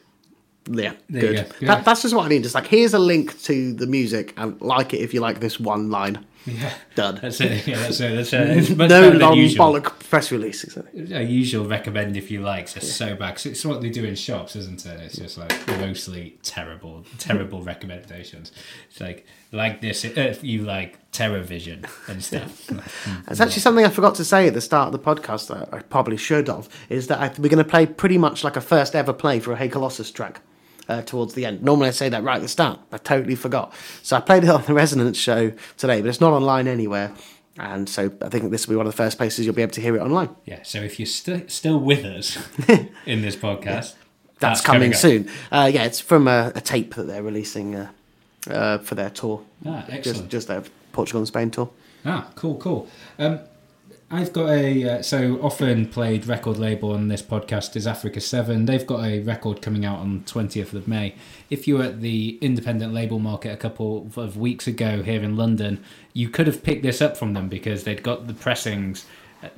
Yeah, 0.71 0.93
There 1.09 1.21
good. 1.33 1.55
go. 1.61 1.67
That, 1.67 1.85
that's 1.85 2.03
just 2.03 2.15
what 2.15 2.27
I 2.27 2.29
mean. 2.29 2.43
Just 2.43 2.55
like, 2.55 2.67
here's 2.67 2.93
a 2.93 2.99
link 2.99 3.41
to 3.45 3.73
the 3.73 3.87
music 3.87 4.35
and 4.37 4.61
like 4.61 4.93
it 4.93 4.99
if 5.01 5.15
you 5.15 5.21
like 5.21 5.41
this 5.41 5.59
one 5.59 5.91
line. 5.91 6.25
Yeah, 6.51 6.73
Done. 6.95 7.19
that's 7.21 7.41
it. 7.41 7.67
Yeah, 7.67 7.79
that's 7.79 8.01
it. 8.01 8.15
That's 8.17 8.33
it. 8.33 8.77
No 8.89 9.11
long 9.11 9.37
bollock 9.39 9.99
press 10.09 10.31
releases. 10.33 10.77
A 10.77 11.23
usual 11.23 11.67
recommend 11.67 12.17
if 12.17 12.31
you 12.31 12.41
like. 12.41 12.65
It's 12.65 12.75
just 12.75 12.97
so 12.97 13.15
bad 13.15 13.37
'cause 13.37 13.47
it's 13.47 13.65
what 13.65 13.81
they 13.83 13.91
do 13.91 14.05
in 14.05 14.15
shops, 14.15 14.57
isn't 14.57 14.85
it? 14.87 15.01
It's 15.01 15.17
just 15.17 15.39
like 15.39 15.53
mostly 15.79 16.39
terrible, 16.43 17.05
terrible 17.19 17.63
recommendations. 17.63 18.53
It's 18.91 19.01
like 19.01 19.27
like 19.53 19.81
this 19.81 20.05
uh, 20.05 20.09
if 20.17 20.43
you 20.45 20.63
like 20.63 20.99
Terrorvision 21.13 21.89
and 22.09 22.23
stuff. 22.23 22.71
It's 23.31 23.41
actually 23.41 23.61
something 23.63 23.85
I 23.85 23.89
forgot 23.91 24.15
to 24.17 24.25
say 24.25 24.47
at 24.47 24.55
the 24.55 24.61
start 24.61 24.87
of 24.87 24.93
the 24.93 24.99
podcast 24.99 25.49
that 25.49 25.69
I 25.73 25.81
probably 25.83 26.17
should 26.17 26.49
have, 26.49 26.69
is 26.89 27.07
that 27.09 27.19
I, 27.21 27.29
we're 27.39 27.49
going 27.49 27.59
to 27.59 27.65
play 27.65 27.87
pretty 27.87 28.19
much 28.19 28.45
like 28.45 28.57
a 28.57 28.61
first 28.61 28.95
ever 28.95 29.13
play 29.13 29.41
for 29.41 29.53
a 29.53 29.57
Hey 29.57 29.69
Colossus 29.69 30.11
track 30.11 30.41
uh, 30.89 31.03
towards 31.03 31.35
the 31.35 31.45
end. 31.47 31.63
Normally 31.63 31.89
I 31.89 31.93
say 31.93 32.09
that 32.09 32.23
right 32.23 32.37
at 32.37 32.43
the 32.43 32.49
start. 32.49 32.81
I 32.93 32.99
totally 32.99 33.35
forgot. 33.35 33.73
So 34.03 34.17
I 34.17 34.21
played 34.21 34.45
it 34.45 34.51
on 34.51 34.63
the 34.65 34.75
Resonance 34.75 35.17
show 35.19 35.53
today, 35.77 36.01
but 36.01 36.09
it's 36.09 36.21
not 36.21 36.33
online 36.33 36.67
anywhere. 36.69 37.13
And 37.59 37.89
so 37.89 38.13
I 38.23 38.29
think 38.29 38.51
this 38.51 38.67
will 38.67 38.75
be 38.75 38.77
one 38.77 38.87
of 38.87 38.93
the 38.93 38.97
first 38.97 39.19
places 39.19 39.45
you'll 39.45 39.55
be 39.55 39.63
able 39.63 39.73
to 39.73 39.81
hear 39.81 39.97
it 39.97 40.01
online. 40.01 40.31
yeah. 40.45 40.63
So 40.63 40.79
if 40.81 40.99
you're 41.01 41.07
st- 41.07 41.51
still 41.51 41.79
with 41.81 42.05
us 42.05 42.39
in 43.07 43.21
this 43.23 43.35
podcast, 43.37 43.95
That's, 44.39 44.61
coming, 44.61 44.93
up. 44.93 44.97
soon. 44.99 45.29
Uh, 45.51 45.69
yeah, 45.73 45.83
it's 45.85 45.99
from 46.01 46.29
a, 46.29 46.53
a 46.55 46.61
tape 46.61 46.95
that 46.95 47.09
they're 47.09 47.23
releasing 47.23 47.75
uh, 47.75 47.91
uh, 48.49 48.79
for 48.79 48.95
their 48.95 49.11
tour. 49.11 49.43
Ah, 49.67 49.81
Just, 49.89 49.93
excellent. 49.93 50.31
just 50.31 50.47
their 50.49 50.63
Portugal 50.93 51.19
and 51.21 51.27
Spain 51.27 51.51
tour. 51.51 51.69
Ah, 52.05 52.31
cool, 52.37 52.57
cool. 52.59 52.89
Um, 53.19 53.41
I've 54.11 54.33
got 54.33 54.49
a 54.49 54.89
uh, 54.89 55.03
so 55.03 55.39
often 55.43 55.87
played 55.87 56.27
record 56.27 56.57
label 56.57 56.93
on 56.93 57.09
this 57.09 57.21
podcast 57.21 57.77
is 57.77 57.87
Africa 57.87 58.23
Seven. 58.23 58.65
They've 58.65 58.87
got 58.87 59.05
a 59.05 59.21
record 59.21 59.61
coming 59.61 59.85
out 59.85 59.99
on 59.99 60.23
twentieth 60.25 60.73
of 60.73 60.89
May. 60.89 61.15
If 61.51 61.69
you 61.69 61.77
were 61.77 61.85
at 61.85 62.01
the 62.01 62.39
independent 62.41 62.95
label 62.95 63.19
market 63.19 63.53
a 63.53 63.59
couple 63.59 64.11
of 64.17 64.39
weeks 64.39 64.67
ago 64.67 65.03
here 65.03 65.23
in 65.23 65.37
London, 65.37 65.85
you 66.15 66.31
could 66.31 66.47
have 66.47 66.63
picked 66.63 66.83
this 66.83 67.03
up 67.03 67.19
from 67.19 67.35
them 67.35 67.51
because 67.51 67.85
they'd 67.85 68.03
got 68.03 68.27
the 68.27 68.33
pressings 68.33 69.05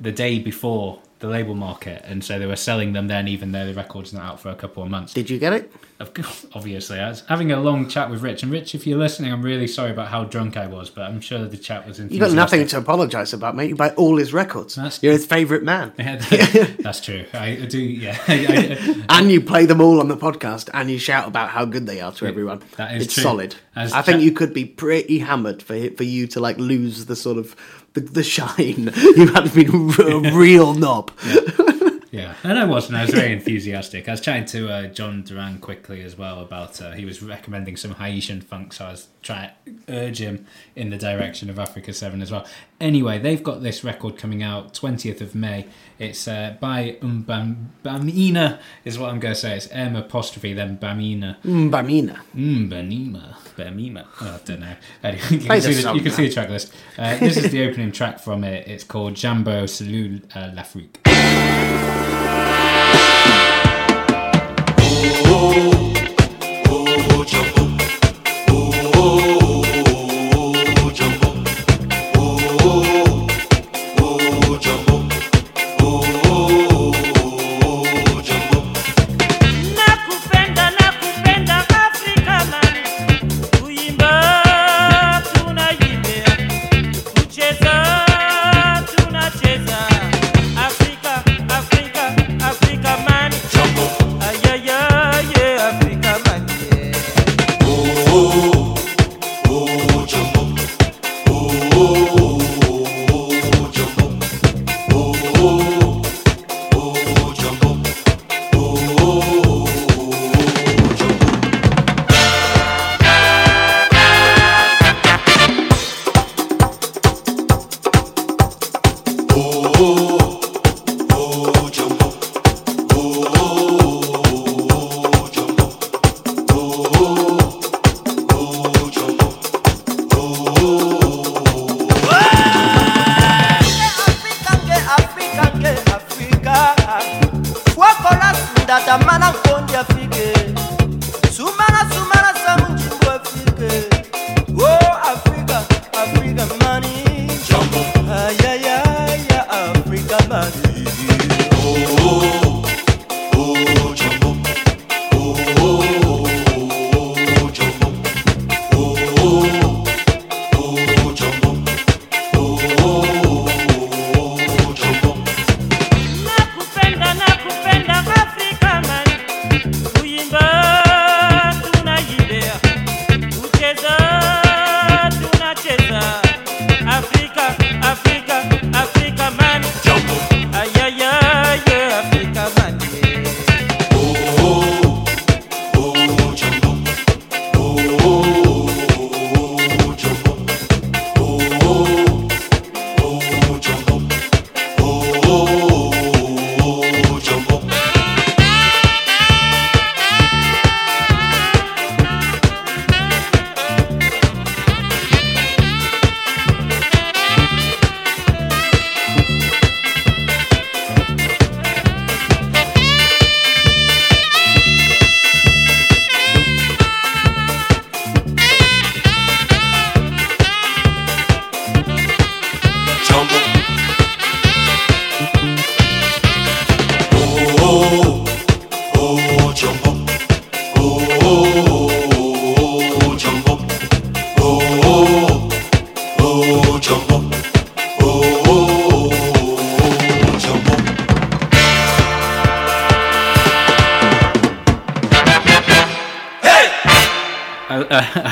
the 0.01 0.11
day 0.11 0.37
before 0.37 0.99
the 1.21 1.27
label 1.27 1.55
market, 1.55 2.01
and 2.05 2.23
so 2.23 2.37
they 2.37 2.45
were 2.45 2.55
selling 2.55 2.93
them 2.93 3.07
then, 3.07 3.27
even 3.27 3.51
though 3.53 3.65
the 3.65 3.73
record's 3.73 4.11
not 4.13 4.23
out 4.23 4.39
for 4.39 4.49
a 4.49 4.55
couple 4.55 4.83
of 4.83 4.89
months. 4.89 5.13
Did 5.13 5.29
you 5.29 5.39
get 5.39 5.53
it? 5.53 5.71
Of 5.99 6.15
course, 6.15 6.47
obviously, 6.53 6.99
I 6.99 7.09
was 7.09 7.23
having 7.29 7.51
a 7.51 7.59
long 7.59 7.87
chat 7.87 8.09
with 8.09 8.23
Rich, 8.23 8.41
and 8.41 8.51
Rich, 8.51 8.73
if 8.73 8.87
you're 8.87 8.97
listening, 8.97 9.31
I'm 9.31 9.43
really 9.43 9.67
sorry 9.67 9.91
about 9.91 10.07
how 10.07 10.23
drunk 10.23 10.57
I 10.57 10.65
was, 10.65 10.89
but 10.89 11.03
I'm 11.03 11.21
sure 11.21 11.45
the 11.45 11.57
chat 11.57 11.87
was 11.87 11.99
You 11.99 12.19
got 12.19 12.31
nothing 12.33 12.65
to 12.67 12.77
apologise 12.79 13.33
about, 13.33 13.55
mate. 13.55 13.69
You 13.69 13.75
buy 13.75 13.91
all 13.91 14.17
his 14.17 14.33
records. 14.33 14.75
That's- 14.75 15.01
You're 15.03 15.13
his 15.13 15.25
favourite 15.27 15.63
man. 15.63 15.93
Yeah, 15.99 16.15
that- 16.17 16.75
that's 16.79 17.01
true. 17.01 17.25
I, 17.33 17.49
I 17.51 17.65
do. 17.67 17.79
Yeah, 17.79 18.17
I, 18.27 19.05
I, 19.09 19.19
and 19.19 19.31
you 19.31 19.41
play 19.41 19.67
them 19.67 19.79
all 19.79 19.99
on 19.99 20.07
the 20.07 20.17
podcast 20.17 20.69
and 20.73 20.89
you 20.89 20.97
shout 20.97 21.27
about 21.27 21.49
how 21.49 21.65
good 21.65 21.85
they 21.85 22.01
are 22.01 22.11
to 22.13 22.25
everyone. 22.25 22.63
that 22.77 22.95
is 22.95 23.05
it's 23.05 23.13
true. 23.13 23.23
solid. 23.23 23.55
As 23.75 23.93
I 23.93 24.01
think 24.01 24.17
cha- 24.17 24.23
you 24.23 24.31
could 24.31 24.53
be 24.55 24.65
pretty 24.65 25.19
hammered 25.19 25.61
for 25.61 25.89
for 25.91 26.03
you 26.03 26.25
to 26.27 26.39
like 26.39 26.57
lose 26.57 27.05
the 27.05 27.15
sort 27.15 27.37
of 27.37 27.55
the, 27.93 28.01
the 28.01 28.23
shine. 28.23 28.91
you 29.15 29.27
had 29.33 29.53
been 29.53 29.91
a 29.99 30.31
real 30.33 30.73
knob. 30.73 31.11
yeah, 31.25 31.70
and 32.43 32.59
I 32.59 32.65
was, 32.65 32.89
and 32.89 32.97
I 32.97 33.05
was 33.05 33.13
very 33.13 33.31
enthusiastic. 33.31 34.09
I 34.09 34.11
was 34.11 34.21
chatting 34.21 34.45
to 34.45 34.69
uh, 34.69 34.87
John 34.87 35.23
Duran 35.23 35.59
quickly 35.59 36.01
as 36.01 36.17
well 36.17 36.41
about. 36.41 36.81
Uh, 36.81 36.91
he 36.91 37.05
was 37.05 37.21
recommending 37.21 37.77
some 37.77 37.95
Haitian 37.95 38.41
funk, 38.41 38.73
so 38.73 38.85
I 38.85 38.91
was 38.91 39.07
trying 39.21 39.51
to 39.65 39.73
urge 39.87 40.19
him 40.19 40.45
in 40.75 40.89
the 40.89 40.97
direction 40.97 41.49
of 41.49 41.57
Africa 41.57 41.93
Seven 41.93 42.21
as 42.21 42.29
well. 42.29 42.45
Anyway, 42.81 43.17
they've 43.17 43.41
got 43.41 43.63
this 43.63 43.83
record 43.85 44.17
coming 44.17 44.43
out 44.43 44.73
twentieth 44.73 45.21
of 45.21 45.33
May. 45.33 45.67
It's 45.99 46.27
uh, 46.27 46.57
by 46.59 46.97
Umbam 47.01 47.67
Bamina, 47.85 48.59
is 48.83 48.99
what 48.99 49.11
I'm 49.11 49.19
going 49.21 49.33
to 49.33 49.39
say. 49.39 49.55
It's 49.55 49.69
M 49.71 49.95
apostrophe 49.95 50.53
then 50.53 50.77
Bamina. 50.77 51.37
Bamina. 51.43 52.19
Mm, 52.35 52.69
Banima. 52.69 53.35
Bamima. 53.55 54.05
Oh, 54.19 54.39
I 54.41 54.45
don't 54.45 54.59
know. 54.59 54.75
Anyway, 55.01 55.23
you, 55.29 55.39
can 55.39 55.61
see, 55.61 55.73
the 55.73 55.81
the, 55.81 55.93
you 55.93 56.01
can 56.01 56.11
see 56.11 56.27
the 56.27 56.33
track 56.33 56.49
list. 56.49 56.73
Uh, 56.97 57.17
this 57.19 57.37
is 57.37 57.51
the 57.51 57.63
opening 57.69 57.93
track 57.93 58.19
from 58.19 58.43
it. 58.43 58.67
It's 58.67 58.83
called 58.83 59.15
Jambo 59.15 59.63
Salou 59.63 60.21
uh, 60.35 60.51
l'Afrique. 60.53 60.99
Nakupenda, 65.23 65.70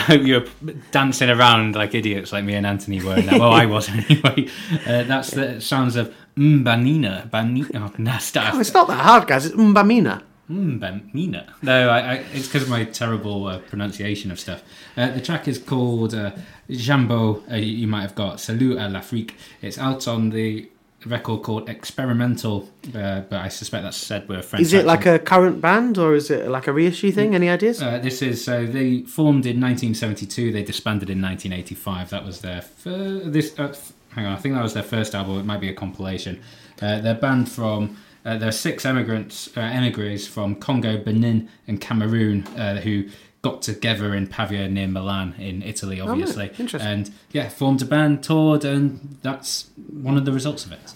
hope 0.09 0.21
you're 0.25 0.45
dancing 0.91 1.29
around 1.29 1.75
like 1.75 1.93
idiots 1.95 2.33
like 2.33 2.43
me 2.43 2.55
and 2.55 2.65
Anthony 2.65 3.01
were. 3.01 3.21
that. 3.21 3.39
Well, 3.39 3.53
I 3.53 3.65
was 3.65 3.89
anyway. 4.01 4.47
Uh, 4.85 5.03
that's 5.03 5.31
the 5.31 5.61
sounds 5.61 5.95
of 5.95 6.13
Mbanina. 6.35 7.29
Banina. 7.29 7.69
Oh, 7.75 7.93
nasty. 7.97 8.39
Oh, 8.41 8.59
it's 8.59 8.73
not 8.73 8.87
that 8.87 9.03
hard, 9.05 9.27
guys. 9.27 9.45
It's 9.45 9.55
Mbamina. 9.55 10.23
Mbanina. 10.49 11.47
No, 11.61 11.89
I, 11.89 11.99
I, 11.99 12.13
it's 12.33 12.47
because 12.47 12.63
of 12.63 12.69
my 12.69 12.83
terrible 12.85 13.47
uh, 13.47 13.59
pronunciation 13.59 14.31
of 14.31 14.39
stuff. 14.39 14.63
Uh, 14.97 15.11
the 15.11 15.21
track 15.21 15.47
is 15.47 15.59
called 15.59 16.13
uh, 16.15 16.31
Jambo. 16.69 17.43
Uh, 17.51 17.55
you 17.55 17.87
might 17.87 18.01
have 18.01 18.15
got 18.15 18.39
Salut 18.39 18.77
à 18.77 18.91
l'Afrique. 18.91 19.35
It's 19.61 19.77
out 19.77 20.07
on 20.07 20.31
the 20.31 20.69
record 21.05 21.43
called 21.43 21.69
Experimental, 21.69 22.69
uh, 22.93 23.21
but 23.21 23.39
I 23.39 23.47
suspect 23.47 23.83
that's 23.83 23.97
said 23.97 24.27
with 24.27 24.39
a 24.39 24.43
French 24.43 24.63
Is 24.63 24.73
it 24.73 24.85
like 24.85 25.05
a 25.05 25.17
current 25.17 25.61
band 25.61 25.97
or 25.97 26.13
is 26.13 26.29
it 26.29 26.49
like 26.49 26.67
a 26.67 26.73
reissue 26.73 27.11
thing? 27.11 27.35
Any 27.35 27.49
ideas? 27.49 27.81
Uh, 27.81 27.99
this 27.99 28.21
is 28.21 28.43
so 28.43 28.65
they 28.65 29.01
formed 29.01 29.45
in 29.45 29.61
1972. 29.61 30.51
They 30.51 30.63
disbanded 30.63 31.09
in 31.09 31.21
1985. 31.21 32.09
That 32.09 32.25
was 32.25 32.41
their 32.41 32.61
fir- 32.61 33.21
this. 33.25 33.57
Uh, 33.57 33.73
hang 34.09 34.25
on, 34.25 34.33
I 34.33 34.37
think 34.37 34.55
that 34.55 34.63
was 34.63 34.73
their 34.73 34.83
first 34.83 35.15
album. 35.15 35.39
It 35.39 35.45
might 35.45 35.61
be 35.61 35.69
a 35.69 35.73
compilation. 35.73 36.41
Uh, 36.81 36.99
they're 36.99 37.15
banned 37.15 37.49
from. 37.49 37.97
Uh, 38.25 38.37
there 38.37 38.49
are 38.49 38.53
six 38.53 38.83
immigrants, 38.85 39.49
uh, 39.55 39.61
emigres 39.61 40.27
from 40.27 40.53
Congo, 40.55 40.97
Benin, 40.97 41.49
and 41.67 41.79
Cameroon 41.79 42.45
uh, 42.57 42.81
who 42.81 43.05
got 43.41 43.61
together 43.61 44.13
in 44.13 44.27
Pavia 44.27 44.67
near 44.67 44.87
Milan 44.87 45.35
in 45.37 45.61
Italy, 45.63 46.01
obviously. 46.01 46.51
interesting. 46.59 46.81
And 46.81 47.11
yeah, 47.31 47.49
formed 47.49 47.81
a 47.81 47.85
band, 47.85 48.23
toured, 48.23 48.65
and 48.65 49.17
that's 49.21 49.69
one 49.91 50.17
of 50.17 50.25
the 50.25 50.33
results 50.33 50.65
of 50.65 50.73
it. 50.73 50.93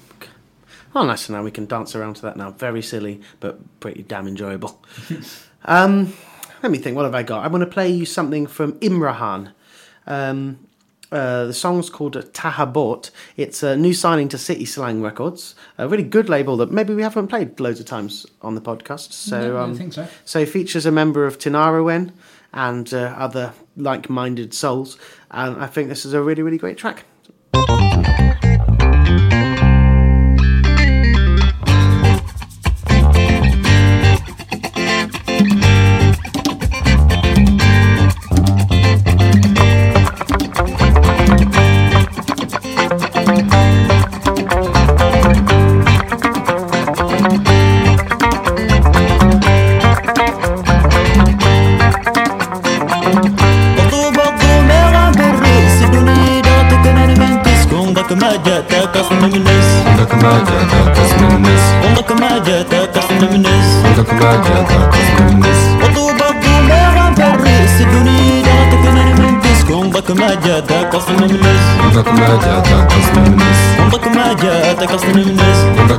Oh, 0.96 1.06
nice 1.06 1.26
to 1.26 1.32
know 1.32 1.42
we 1.42 1.52
can 1.52 1.66
dance 1.66 1.96
around 1.96 2.18
to 2.18 2.22
that 2.24 2.38
now. 2.38 2.52
Very 2.52 2.82
silly, 2.82 3.22
but 3.40 3.80
pretty 3.80 4.04
damn 4.04 4.28
enjoyable. 4.28 4.80
um, 5.66 6.14
let 6.62 6.72
me 6.72 6.78
think. 6.78 6.96
What 6.96 7.06
have 7.06 7.16
I 7.16 7.24
got? 7.24 7.44
I 7.44 7.48
want 7.48 7.64
to 7.64 7.70
play 7.70 7.90
you 7.90 8.06
something 8.06 8.46
from 8.46 8.74
Imarhan. 8.74 9.54
Um, 10.06 10.60
uh, 11.12 11.46
the 11.46 11.54
song's 11.54 11.90
called 11.90 12.14
Tahabot. 12.34 13.12
It's 13.38 13.64
a 13.64 13.76
new 13.76 13.94
signing 13.94 14.30
to 14.30 14.38
City 14.38 14.66
Slang 14.66 15.02
Records, 15.02 15.56
a 15.78 15.88
really 15.88 16.04
good 16.04 16.28
label 16.28 16.58
that 16.58 16.72
maybe 16.72 16.94
we 16.94 17.04
haven't 17.04 17.28
played 17.28 17.60
loads 17.60 17.80
of 17.80 17.86
times 17.86 18.26
on 18.42 18.56
the 18.56 18.62
podcast. 18.62 19.14
So, 19.14 19.54
No, 19.54 19.58
I 19.58 19.64
um, 19.64 19.76
think 19.76 19.94
so. 19.94 20.08
So 20.26 20.40
it 20.40 20.50
features 20.50 20.86
a 20.86 20.92
member 20.92 21.26
of 21.26 21.38
Tinariwen 21.38 22.12
and 22.54 22.94
uh, 22.94 23.16
other 23.18 23.54
like-minded 23.76 24.54
souls, 24.54 24.98
and 25.32 25.62
I 25.62 25.68
think 25.68 25.90
this 25.90 26.06
is 26.06 26.14
a 26.14 26.22
really, 26.22 26.42
really 26.42 26.58
great 26.58 26.78
track. 26.78 27.06
Otuba 65.86 66.28
bu 66.44 66.68
meram 66.68 67.16
perisi 67.16 67.86
Dünyada 67.92 68.70
takımını 68.72 69.22
memtis 69.22 69.66
Kum 69.68 69.94
bakıma 69.94 70.28
cata 70.28 70.90
kalsın 70.90 71.16
önümüz 71.16 71.62
Kum 73.78 73.92
bakıma 73.92 74.38
cata 74.42 74.88
kalsın 74.88 75.12
önümüz 75.16 75.58
Kum 75.78 75.90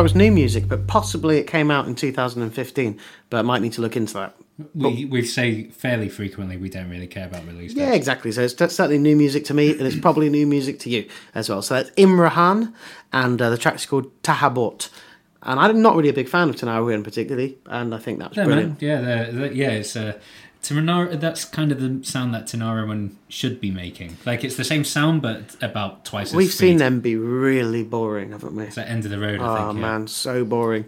thought 0.00 0.08
that 0.08 0.14
was 0.14 0.14
new 0.14 0.32
music, 0.32 0.68
but 0.68 0.86
possibly 0.86 1.38
it 1.38 1.46
came 1.46 1.70
out 1.70 1.86
in 1.86 1.94
2015. 1.94 2.98
But 3.28 3.38
I 3.38 3.42
might 3.42 3.62
need 3.62 3.72
to 3.74 3.80
look 3.82 3.96
into 3.96 4.14
that. 4.14 4.34
We 4.74 5.04
we 5.06 5.24
say 5.24 5.64
fairly 5.70 6.08
frequently 6.08 6.56
we 6.58 6.68
don't 6.68 6.90
really 6.90 7.06
care 7.06 7.26
about 7.26 7.46
release 7.46 7.72
dates. 7.74 7.80
Yeah, 7.88 7.94
exactly. 7.94 8.30
So 8.32 8.42
it's 8.42 8.54
certainly 8.56 8.98
new 8.98 9.16
music 9.16 9.44
to 9.46 9.54
me, 9.54 9.70
and 9.70 9.82
it's 9.82 9.98
probably 9.98 10.28
new 10.28 10.46
music 10.46 10.78
to 10.80 10.90
you 10.90 11.08
as 11.34 11.48
well. 11.48 11.62
So 11.62 11.74
that's 11.74 11.90
Imarhan, 11.92 12.72
and 13.12 13.40
uh, 13.40 13.48
the 13.50 13.56
track's 13.58 13.86
called 13.86 14.10
Tahabot. 14.22 14.90
and 15.42 15.58
I'm 15.58 15.80
not 15.80 15.96
really 15.96 16.10
a 16.10 16.12
big 16.12 16.28
fan 16.28 16.50
of 16.50 16.56
Tinariwen 16.56 17.02
particularly, 17.04 17.56
and 17.66 17.94
I 17.94 17.98
think 17.98 18.18
that's 18.18 18.36
Yeah, 18.36 18.44
brilliant. 18.44 18.82
man. 18.82 18.90
Yeah, 18.90 19.00
they're, 19.00 19.32
they're- 19.32 19.52
yeah. 19.52 19.70
It's 19.70 19.96
uh, 19.96 20.18
Tanara, 20.62 21.18
That's 21.18 21.44
kind 21.44 21.72
of 21.72 21.80
the 21.80 22.04
sound 22.04 22.34
that 22.34 22.44
Tinariwen 22.46 23.12
should 23.28 23.60
be 23.60 23.70
making. 23.70 24.18
Like 24.26 24.44
it's 24.44 24.56
the 24.56 24.64
same 24.64 24.84
sound, 24.84 25.22
but 25.22 25.56
about 25.62 26.04
twice. 26.04 26.28
as 26.28 26.34
We've 26.34 26.52
seen 26.52 26.76
them 26.76 27.00
be 27.00 27.16
really 27.16 27.82
boring, 27.82 28.32
haven't 28.32 28.54
we? 28.54 28.64
It's 28.64 28.76
at 28.78 28.88
end 28.88 29.04
of 29.06 29.10
the 29.10 29.18
road. 29.18 29.40
I 29.40 29.44
Oh 29.44 29.66
think. 29.68 29.80
Yeah. 29.80 29.88
man, 29.90 30.06
so 30.06 30.44
boring. 30.44 30.84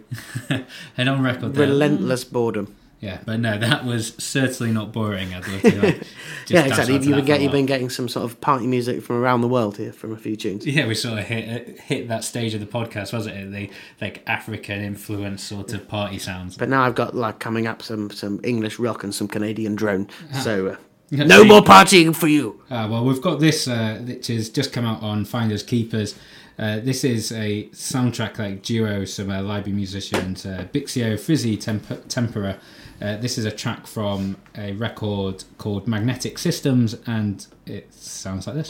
And 0.97 1.09
on 1.09 1.23
record, 1.23 1.55
there. 1.55 1.67
Relentless 1.67 2.23
boredom. 2.23 2.75
Yeah, 3.03 3.19
but 3.25 3.41
no, 3.41 3.57
that 3.57 3.83
was 3.83 4.13
certainly 4.17 4.71
not 4.71 4.93
boring. 4.93 5.33
I'd 5.33 5.45
love 5.45 5.61
to. 5.61 5.81
Like, 5.81 6.03
yeah, 6.47 6.63
exactly. 6.63 6.93
You've 6.93 7.03
been, 7.03 7.25
get, 7.25 7.41
you've 7.41 7.51
been 7.51 7.65
getting 7.65 7.89
some 7.89 8.07
sort 8.07 8.23
of 8.23 8.39
party 8.39 8.65
music 8.65 9.03
from 9.03 9.17
around 9.17 9.41
the 9.41 9.49
world 9.49 9.75
here 9.75 9.91
from 9.91 10.13
a 10.13 10.15
few 10.15 10.37
tunes. 10.37 10.65
Yeah, 10.65 10.87
we 10.87 10.95
sort 10.95 11.19
of 11.19 11.25
hit 11.25 11.81
hit 11.81 12.07
that 12.07 12.23
stage 12.23 12.53
of 12.53 12.61
the 12.61 12.65
podcast, 12.65 13.11
wasn't 13.11 13.35
it? 13.35 13.51
The 13.51 13.69
like 13.99 14.23
African 14.25 14.81
influence 14.81 15.43
sort 15.43 15.73
of 15.73 15.85
party 15.85 16.17
sounds. 16.17 16.55
But 16.55 16.69
now 16.69 16.83
I've 16.83 16.95
got 16.95 17.13
like 17.13 17.39
coming 17.39 17.67
up 17.67 17.81
some 17.81 18.09
some 18.09 18.39
English 18.41 18.79
rock 18.79 19.03
and 19.03 19.13
some 19.13 19.27
Canadian 19.27 19.75
drone. 19.75 20.07
So 20.41 20.67
uh, 20.67 20.75
no 21.11 21.43
more 21.43 21.61
partying 21.61 22.15
for 22.15 22.27
you. 22.29 22.61
Uh, 22.69 22.87
well, 22.89 23.03
we've 23.03 23.21
got 23.21 23.41
this, 23.41 23.67
uh, 23.67 24.01
which 24.07 24.27
has 24.27 24.49
just 24.49 24.71
come 24.71 24.85
out 24.85 25.03
on 25.03 25.25
Finders 25.25 25.63
Keepers. 25.63 26.17
Uh, 26.57 26.79
this 26.79 27.03
is 27.03 27.33
a 27.33 27.67
soundtrack 27.73 28.37
like 28.37 28.61
duo, 28.63 29.03
some 29.03 29.29
uh, 29.29 29.41
library 29.41 29.75
musicians, 29.75 30.45
uh, 30.45 30.67
Bixio, 30.71 31.19
Frizzi, 31.19 31.57
Temp- 31.59 32.07
Tempera. 32.07 32.59
Uh, 33.03 33.17
this 33.17 33.37
is 33.37 33.43
a 33.43 33.51
track 33.51 33.85
from 33.85 34.37
a 34.57 34.71
record 34.73 35.43
called 35.57 35.89
Magnetic 35.89 36.37
Systems, 36.37 36.95
and 37.05 37.45
it 37.65 37.93
sounds 37.93 38.47
like 38.47 38.55
this. 38.55 38.69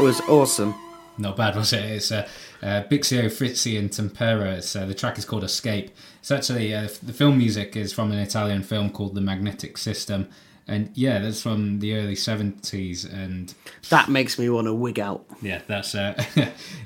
That 0.00 0.06
was 0.06 0.20
awesome. 0.22 0.74
Not 1.18 1.36
bad, 1.36 1.56
was 1.56 1.74
it? 1.74 1.84
It's 1.84 2.10
uh, 2.10 2.26
uh, 2.62 2.84
Bixio, 2.90 3.30
Frizzi, 3.30 3.76
and 3.76 3.92
Tempera. 3.92 4.54
It's, 4.54 4.74
uh, 4.74 4.86
the 4.86 4.94
track 4.94 5.18
is 5.18 5.26
called 5.26 5.44
Escape. 5.44 5.90
It's 6.20 6.30
actually 6.30 6.74
uh, 6.74 6.88
the 7.02 7.12
film 7.12 7.36
music 7.36 7.76
is 7.76 7.92
from 7.92 8.10
an 8.10 8.18
Italian 8.18 8.62
film 8.62 8.88
called 8.88 9.14
The 9.14 9.20
Magnetic 9.20 9.76
System, 9.76 10.30
and 10.66 10.90
yeah, 10.94 11.18
that's 11.18 11.42
from 11.42 11.80
the 11.80 11.96
early 11.96 12.16
seventies. 12.16 13.04
And 13.04 13.52
That 13.90 14.08
makes 14.08 14.38
me 14.38 14.48
want 14.48 14.68
to 14.68 14.72
wig 14.72 14.98
out. 14.98 15.26
yeah, 15.42 15.60
that's 15.66 15.94
uh, 15.94 16.14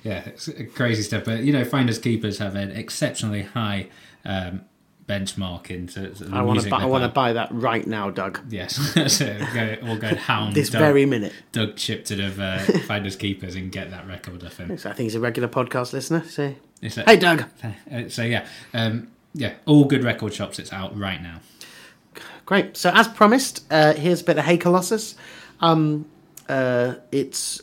yeah, 0.03 0.25
it's 0.27 0.51
crazy 0.75 1.05
stuff. 1.05 1.25
But 1.25 1.45
you 1.45 1.53
know, 1.53 1.65
Finders 1.65 2.01
Keepers 2.01 2.39
have 2.39 2.57
an 2.57 2.73
exceptionally 2.73 3.43
high 3.43 3.91
um, 4.25 4.63
benchmark 5.07 5.71
in 5.71 5.87
the 5.87 6.31
I 6.33 6.43
want 6.43 6.61
to 6.61 6.71
buy, 6.71 6.79
I 6.79 6.85
want 6.87 7.05
to 7.05 7.09
buy 7.09 7.35
that 7.35 7.49
right 7.53 7.87
now, 7.87 8.11
Doug. 8.11 8.41
Yes, 8.51 8.77
so 9.17 9.39
go, 9.53 9.77
we'll 9.83 9.99
go 9.99 10.15
hound 10.15 10.55
This 10.55 10.71
Doug, 10.71 10.81
very 10.81 11.07
minute. 11.07 11.33
Doug 11.53 11.79
Shipton 11.79 12.21
of 12.21 12.41
uh, 12.41 12.59
Finders 12.87 13.17
Keepers 13.17 13.55
and 13.55 13.71
get 13.71 13.91
that 13.91 14.07
record 14.07 14.45
off 14.45 14.59
him. 14.59 14.77
So 14.79 14.91
I 14.91 14.93
think 14.93 15.07
he's 15.07 15.15
a 15.15 15.21
regular 15.21 15.49
podcast 15.49 15.93
listener. 15.93 16.25
So, 16.25 16.55
It's 16.81 16.97
hey, 16.97 17.17
Doug. 17.17 17.45
Uh, 17.91 18.09
so 18.09 18.23
yeah, 18.23 18.47
um, 18.73 19.09
yeah, 19.35 19.55
all 19.67 19.85
good 19.85 20.03
record 20.03 20.33
shops. 20.33 20.59
It's 20.59 20.73
out 20.73 20.99
right 20.99 21.23
now. 21.23 21.41
Great. 22.47 22.77
So, 22.77 22.91
as 22.91 23.09
promised, 23.09 23.65
uh, 23.71 23.95
here's 23.95 24.21
a 24.21 24.25
bit 24.25 24.39
of 24.39 24.45
Hey 24.45 24.57
Colossus. 24.57 25.15
Um, 25.61 26.07
uh, 26.49 26.95
it's 27.13 27.63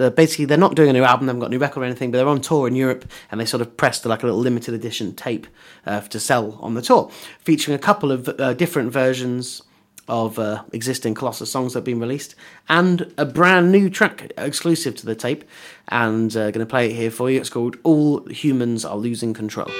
uh, 0.00 0.10
basically 0.10 0.44
they're 0.44 0.58
not 0.58 0.74
doing 0.74 0.90
a 0.90 0.92
new 0.92 1.04
album, 1.04 1.26
they 1.26 1.30
haven't 1.30 1.40
got 1.40 1.46
a 1.46 1.50
new 1.50 1.58
record 1.58 1.82
or 1.82 1.84
anything, 1.84 2.10
but 2.10 2.18
they're 2.18 2.28
on 2.28 2.40
tour 2.40 2.66
in 2.66 2.74
Europe, 2.74 3.10
and 3.30 3.40
they 3.40 3.44
sort 3.44 3.60
of 3.60 3.76
pressed 3.76 4.04
like 4.06 4.22
a 4.22 4.26
little 4.26 4.40
limited 4.40 4.74
edition 4.74 5.14
tape 5.14 5.46
uh, 5.86 6.00
to 6.00 6.20
sell 6.20 6.58
on 6.60 6.74
the 6.74 6.82
tour, 6.82 7.10
featuring 7.38 7.74
a 7.74 7.78
couple 7.78 8.10
of 8.12 8.28
uh, 8.28 8.54
different 8.54 8.92
versions 8.92 9.62
of 10.08 10.38
uh, 10.38 10.64
existing 10.72 11.14
Colossus 11.14 11.50
songs 11.50 11.72
that 11.72 11.78
have 11.78 11.84
been 11.84 12.00
released, 12.00 12.34
and 12.68 13.12
a 13.16 13.24
brand 13.24 13.70
new 13.70 13.88
track 13.88 14.32
exclusive 14.36 14.96
to 14.96 15.06
the 15.06 15.14
tape. 15.14 15.44
And 15.88 16.36
uh, 16.36 16.50
going 16.50 16.66
to 16.66 16.66
play 16.66 16.90
it 16.90 16.94
here 16.94 17.10
for 17.10 17.30
you. 17.30 17.40
It's 17.40 17.50
called 17.50 17.76
"All 17.84 18.24
Humans 18.26 18.84
Are 18.84 18.96
Losing 18.96 19.34
Control." 19.34 19.70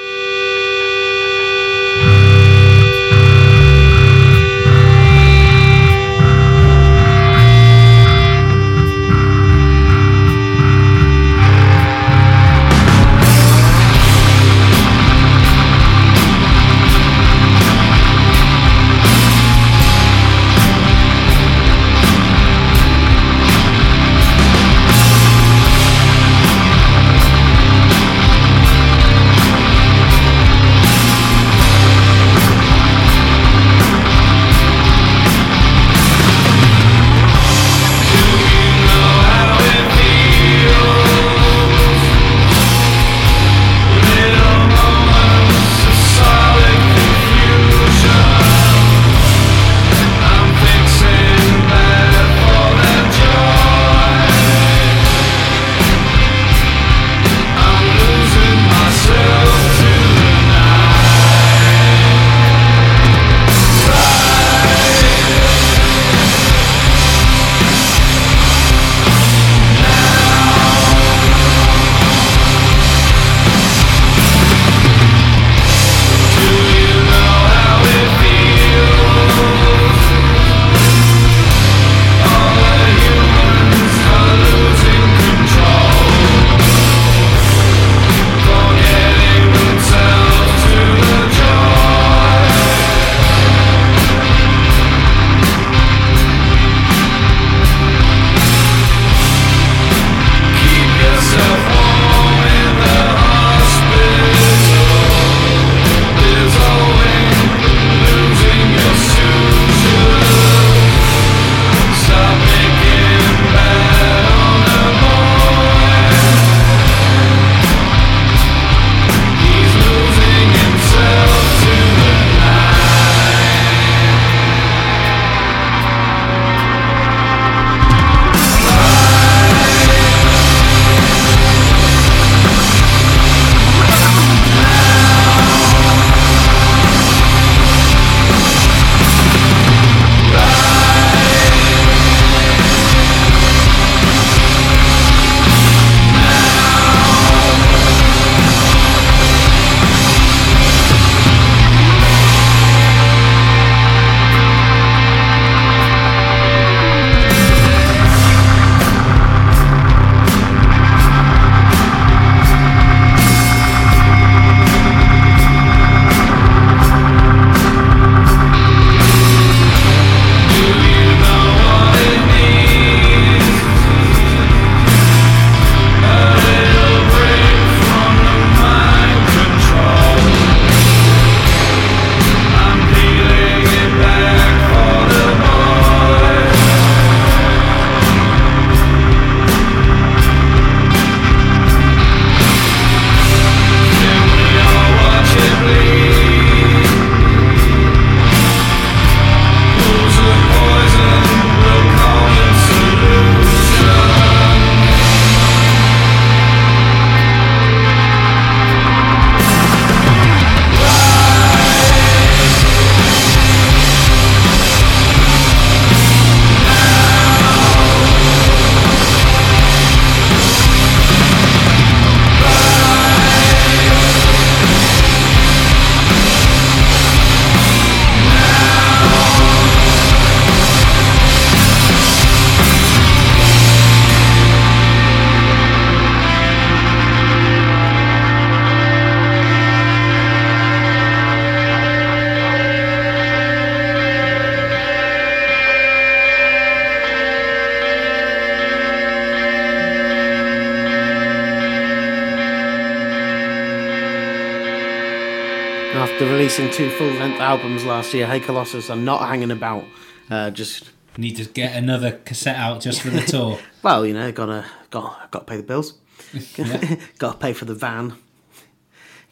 Albums 257.51 257.85
last 257.85 258.15
year, 258.15 258.29
Hey 258.29 258.39
Colossus 258.39 258.91
are 258.91 258.97
not 258.97 259.27
hanging 259.29 259.51
about. 259.51 259.85
Uh, 260.31 260.51
just 260.51 260.91
Need 261.17 261.37
to 261.37 261.45
get 261.45 261.75
another 261.75 262.13
cassette 262.25 262.57
out 262.57 262.81
just 262.81 263.03
for 263.03 263.11
the 263.11 263.23
tour. 263.23 263.59
well, 263.83 264.07
you 264.07 264.15
know, 264.15 264.31
gotta 264.31 264.65
got 264.91 265.29
got 265.33 265.41
to 265.41 265.45
pay 265.45 265.57
the 265.57 265.65
bills. 265.65 265.95
got 267.19 267.33
to 267.33 267.39
pay 267.39 267.53
for 267.53 267.65
the 267.65 267.75
van. 267.75 268.15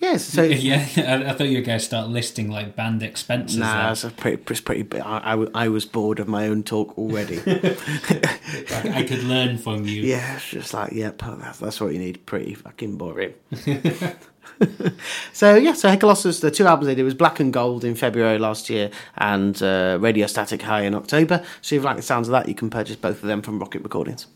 Yes, 0.00 0.24
so 0.24 0.42
Yeah, 0.42 0.86
I, 0.96 1.30
I 1.30 1.32
thought 1.32 1.48
you 1.48 1.58
were 1.58 1.64
going 1.64 1.78
to 1.78 1.84
start 1.84 2.08
listing 2.08 2.50
like 2.50 2.74
band 2.74 3.02
expenses. 3.02 3.58
Nah, 3.58 3.92
it's 3.92 4.04
a 4.04 4.10
pretty, 4.10 4.42
it's 4.48 4.60
pretty. 4.60 5.00
I, 5.00 5.34
I, 5.34 5.46
I 5.54 5.68
was 5.68 5.86
bored 5.86 6.18
of 6.18 6.26
my 6.26 6.48
own 6.48 6.62
talk 6.64 6.98
already. 6.98 7.38
I, 7.38 9.04
could 9.08 9.24
learn 9.24 9.58
from 9.58 9.86
you. 9.86 10.02
yeah, 10.02 10.36
it's 10.36 10.50
just 10.50 10.74
like, 10.74 10.92
yep, 10.92 11.20
that's, 11.20 11.58
that's 11.58 11.80
what 11.80 11.92
you 11.92 11.98
need. 12.00 12.26
Pretty 12.26 12.54
fucking 12.54 12.96
boring. 12.96 13.34
so 15.32 15.54
yeah, 15.56 15.72
so 15.72 15.88
Hey 15.88 15.96
Colossus, 15.96 16.40
the 16.40 16.50
two 16.50 16.66
albums 16.66 16.86
they 16.86 16.94
did 16.94 17.04
was 17.04 17.14
Black 17.14 17.40
and 17.40 17.52
Gold 17.52 17.84
in 17.84 17.94
February 17.94 18.38
last 18.38 18.68
year 18.68 18.90
and 19.16 19.60
uh, 19.62 19.98
Radio 20.00 20.26
Static 20.26 20.62
High 20.62 20.82
in 20.82 20.94
October. 20.94 21.44
So 21.62 21.76
if 21.76 21.82
you 21.82 21.86
like 21.86 21.96
the 21.96 22.02
sounds 22.02 22.28
of 22.28 22.32
that, 22.32 22.48
you 22.48 22.54
can 22.54 22.70
purchase 22.70 22.96
both 22.96 23.22
of 23.22 23.28
them 23.28 23.42
from 23.42 23.58
Rocket 23.58 23.82
Recordings. 23.82 24.26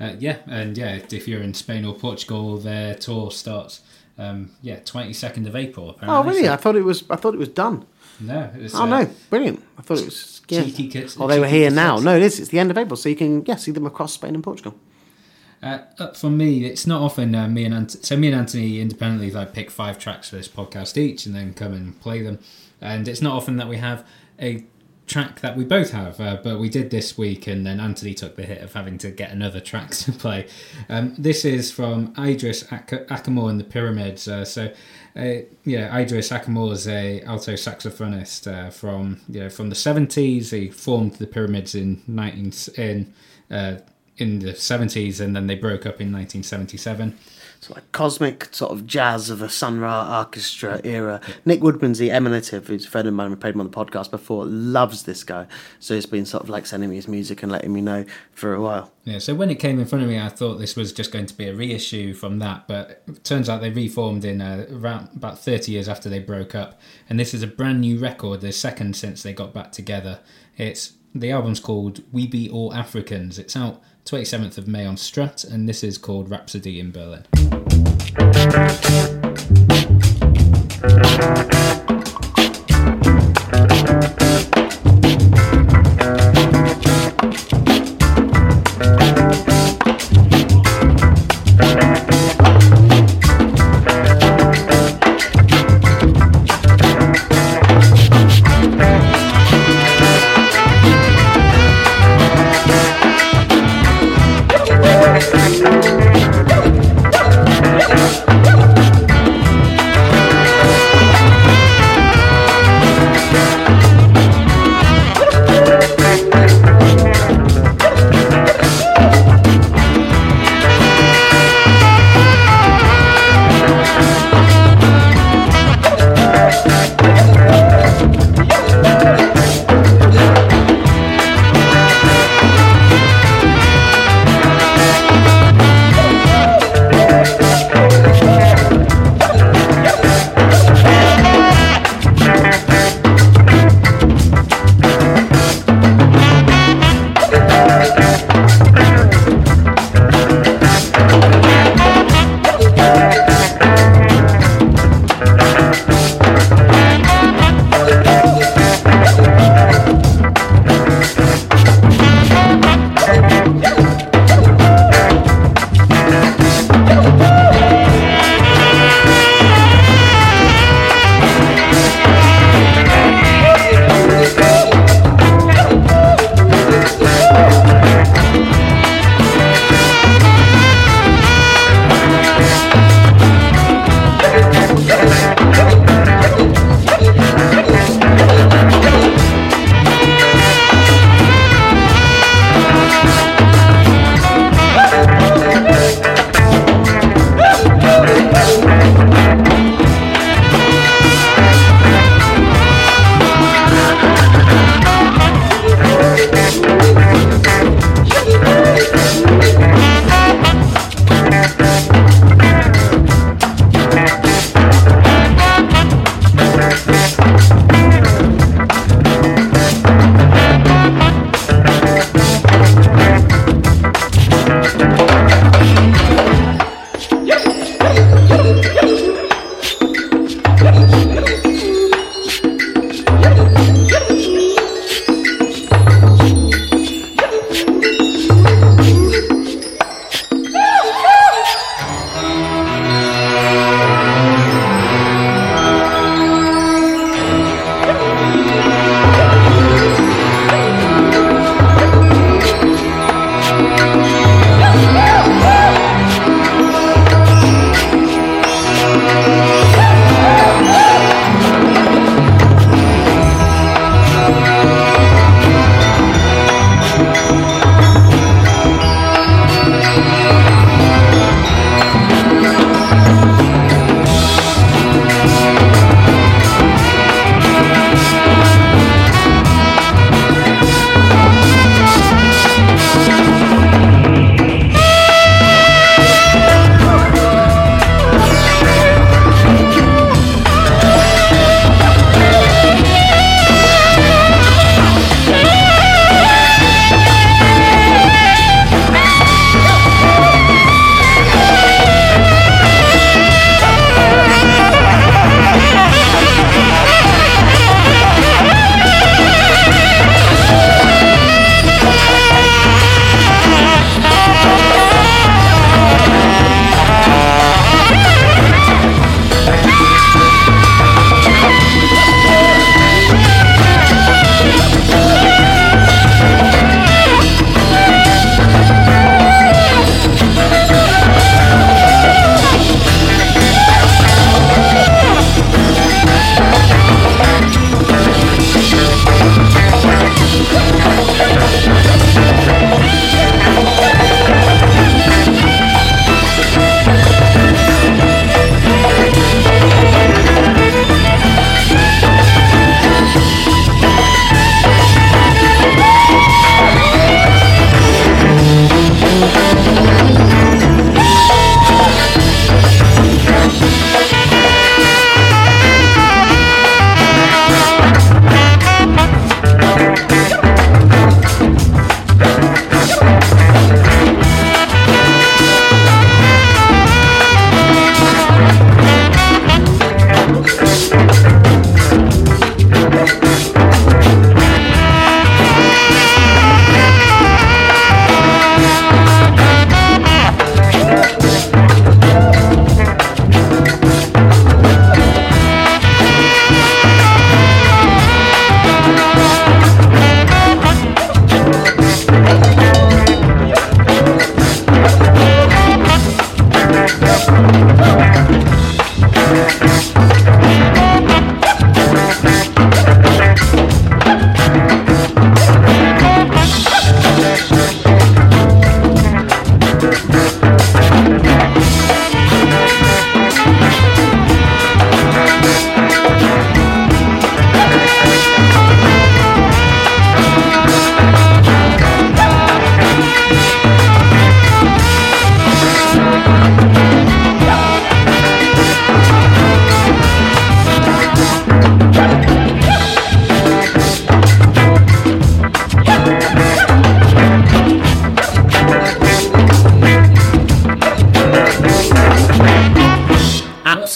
Uh, 0.00 0.14
yeah, 0.18 0.38
and 0.46 0.76
yeah, 0.76 1.00
if 1.10 1.28
you're 1.28 1.42
in 1.42 1.54
Spain 1.54 1.84
or 1.84 1.94
Portugal, 1.94 2.58
their 2.58 2.94
tour 2.94 3.30
starts. 3.30 3.82
Um, 4.18 4.50
yeah, 4.60 4.80
twenty 4.84 5.12
second 5.12 5.46
of 5.46 5.56
April. 5.56 5.96
Oh 6.02 6.22
really? 6.24 6.44
So- 6.44 6.52
I 6.52 6.56
thought 6.56 6.76
it 6.76 6.82
was. 6.82 7.04
I 7.08 7.16
thought 7.16 7.34
it 7.34 7.38
was 7.38 7.48
done. 7.48 7.86
no, 8.20 8.50
it's, 8.56 8.74
Oh 8.74 8.82
uh, 8.82 8.86
no, 8.86 9.10
brilliant! 9.30 9.62
I 9.78 9.82
thought 9.82 9.98
it 9.98 10.04
was. 10.04 10.42
Yeah. 10.48 10.64
Cheeky 10.64 11.06
Oh, 11.18 11.26
they 11.26 11.40
were 11.40 11.46
here 11.46 11.70
now. 11.70 11.96
No, 11.98 12.14
it 12.16 12.22
is. 12.22 12.38
It's 12.38 12.50
the 12.50 12.58
end 12.58 12.70
of 12.70 12.76
April, 12.76 12.96
so 12.96 13.08
you 13.08 13.16
can 13.16 13.44
yeah 13.46 13.56
see 13.56 13.70
them 13.70 13.86
across 13.86 14.12
Spain 14.12 14.34
and 14.34 14.44
Portugal. 14.44 14.74
Uh, 15.62 15.78
uh, 15.98 16.12
for 16.12 16.28
me, 16.28 16.64
it's 16.64 16.86
not 16.86 17.00
often 17.00 17.34
uh, 17.34 17.46
me 17.46 17.64
and 17.64 17.72
Ant- 17.74 18.04
so 18.04 18.16
me 18.16 18.26
and 18.28 18.36
Anthony 18.36 18.80
independently 18.80 19.30
like 19.30 19.52
pick 19.52 19.70
five 19.70 19.98
tracks 19.98 20.30
for 20.30 20.36
this 20.36 20.48
podcast 20.48 20.96
each, 20.96 21.24
and 21.24 21.34
then 21.34 21.54
come 21.54 21.72
and 21.72 21.98
play 22.00 22.20
them. 22.22 22.40
And 22.80 23.06
it's 23.06 23.22
not 23.22 23.34
often 23.36 23.58
that 23.58 23.68
we 23.68 23.76
have 23.76 24.04
a 24.40 24.64
track 25.06 25.40
that 25.40 25.56
we 25.56 25.64
both 25.64 25.90
have, 25.90 26.20
uh, 26.20 26.38
but 26.42 26.58
we 26.58 26.68
did 26.68 26.90
this 26.90 27.16
week, 27.16 27.46
and 27.46 27.64
then 27.64 27.78
Anthony 27.78 28.12
took 28.12 28.34
the 28.34 28.42
hit 28.42 28.60
of 28.60 28.72
having 28.72 28.98
to 28.98 29.10
get 29.12 29.30
another 29.30 29.60
track 29.70 29.90
to 29.92 30.10
play. 30.10 30.48
Um, 30.88 31.14
this 31.16 31.44
is 31.44 31.70
from 31.70 32.12
Idris 32.18 32.64
Ak- 32.72 33.06
Ackamoor 33.08 33.48
and 33.48 33.60
the 33.60 33.64
Pyramids. 33.64 34.26
Uh, 34.26 34.44
so, 34.44 34.72
uh, 35.14 35.34
yeah, 35.64 35.96
Idris 35.96 36.30
Ackamoor 36.30 36.72
is 36.72 36.88
a 36.88 37.20
alto 37.22 37.52
saxophonist 37.52 38.72
from 38.72 39.20
you 39.28 39.40
know 39.40 39.48
from 39.48 39.68
the 39.68 39.76
seventies. 39.76 40.50
He 40.50 40.70
formed 40.70 41.14
the 41.14 41.26
Pyramids 41.28 41.76
in 41.76 42.02
nineteen 42.08 42.52
in. 42.76 43.14
In 44.18 44.40
the 44.40 44.52
70s 44.52 45.20
and 45.20 45.34
then 45.34 45.46
they 45.46 45.54
broke 45.54 45.86
up 45.86 46.00
in 46.00 46.12
1977 46.12 47.16
It's 47.56 47.70
like 47.70 47.90
cosmic 47.92 48.48
sort 48.54 48.72
of 48.72 48.86
jazz 48.86 49.30
of 49.30 49.40
a 49.40 49.48
Sun 49.48 49.80
Ra 49.80 50.18
orchestra 50.18 50.80
era. 50.84 51.20
Nick 51.44 51.60
Woodmansey 51.60 51.98
the 51.98 52.08
emanative, 52.10 52.66
who's 52.66 52.86
a 52.86 52.90
friend 52.90 53.06
of 53.06 53.14
mine 53.14 53.30
who 53.30 53.36
played 53.36 53.54
him 53.54 53.60
on 53.60 53.70
the 53.70 53.76
podcast 53.76 54.10
before, 54.10 54.44
loves 54.44 55.04
this 55.04 55.22
guy. 55.22 55.46
So 55.78 55.94
he's 55.94 56.06
been 56.06 56.26
sort 56.26 56.42
of 56.42 56.48
like 56.50 56.66
sending 56.66 56.90
me 56.90 56.96
his 56.96 57.06
music 57.08 57.42
and 57.42 57.52
letting 57.52 57.72
me 57.72 57.80
know 57.80 58.04
for 58.32 58.52
a 58.52 58.60
while. 58.60 58.92
yeah 59.04 59.18
so 59.18 59.34
when 59.34 59.48
it 59.50 59.56
came 59.60 59.78
in 59.78 59.86
front 59.86 60.02
of 60.02 60.08
me 60.10 60.18
i 60.18 60.28
thought 60.28 60.56
this 60.58 60.76
was 60.76 60.92
just 60.92 61.12
going 61.12 61.26
to 61.26 61.34
be 61.34 61.46
a 61.48 61.54
reissue 61.54 62.12
from 62.14 62.38
that 62.38 62.66
but 62.68 63.02
it 63.08 63.24
turns 63.24 63.48
out 63.48 63.60
they 63.60 63.70
reformed 63.70 64.24
in 64.24 64.40
uh, 64.40 64.66
around 64.72 65.08
about 65.14 65.38
30 65.38 65.72
years 65.72 65.88
after 65.88 66.08
they 66.08 66.18
broke 66.18 66.54
up 66.54 66.80
and 67.08 67.18
this 67.18 67.32
is 67.34 67.42
a 67.42 67.46
brand 67.46 67.80
new 67.80 67.98
record 67.98 68.40
the 68.40 68.52
second 68.52 68.94
since 68.96 69.22
they 69.22 69.32
got 69.32 69.52
back 69.54 69.72
together 69.72 70.20
it's 70.56 70.92
the 71.14 71.30
album's 71.30 71.60
called 71.60 72.02
we 72.12 72.26
be 72.26 72.48
all 72.50 72.72
africans 72.74 73.38
it's 73.38 73.56
out 73.56 73.82
27th 74.04 74.58
of 74.58 74.66
may 74.66 74.84
on 74.84 74.96
strut 74.96 75.44
and 75.44 75.68
this 75.68 75.84
is 75.84 75.96
called 75.96 76.30
rhapsody 76.30 76.80
in 76.80 76.90
berlin 76.90 77.24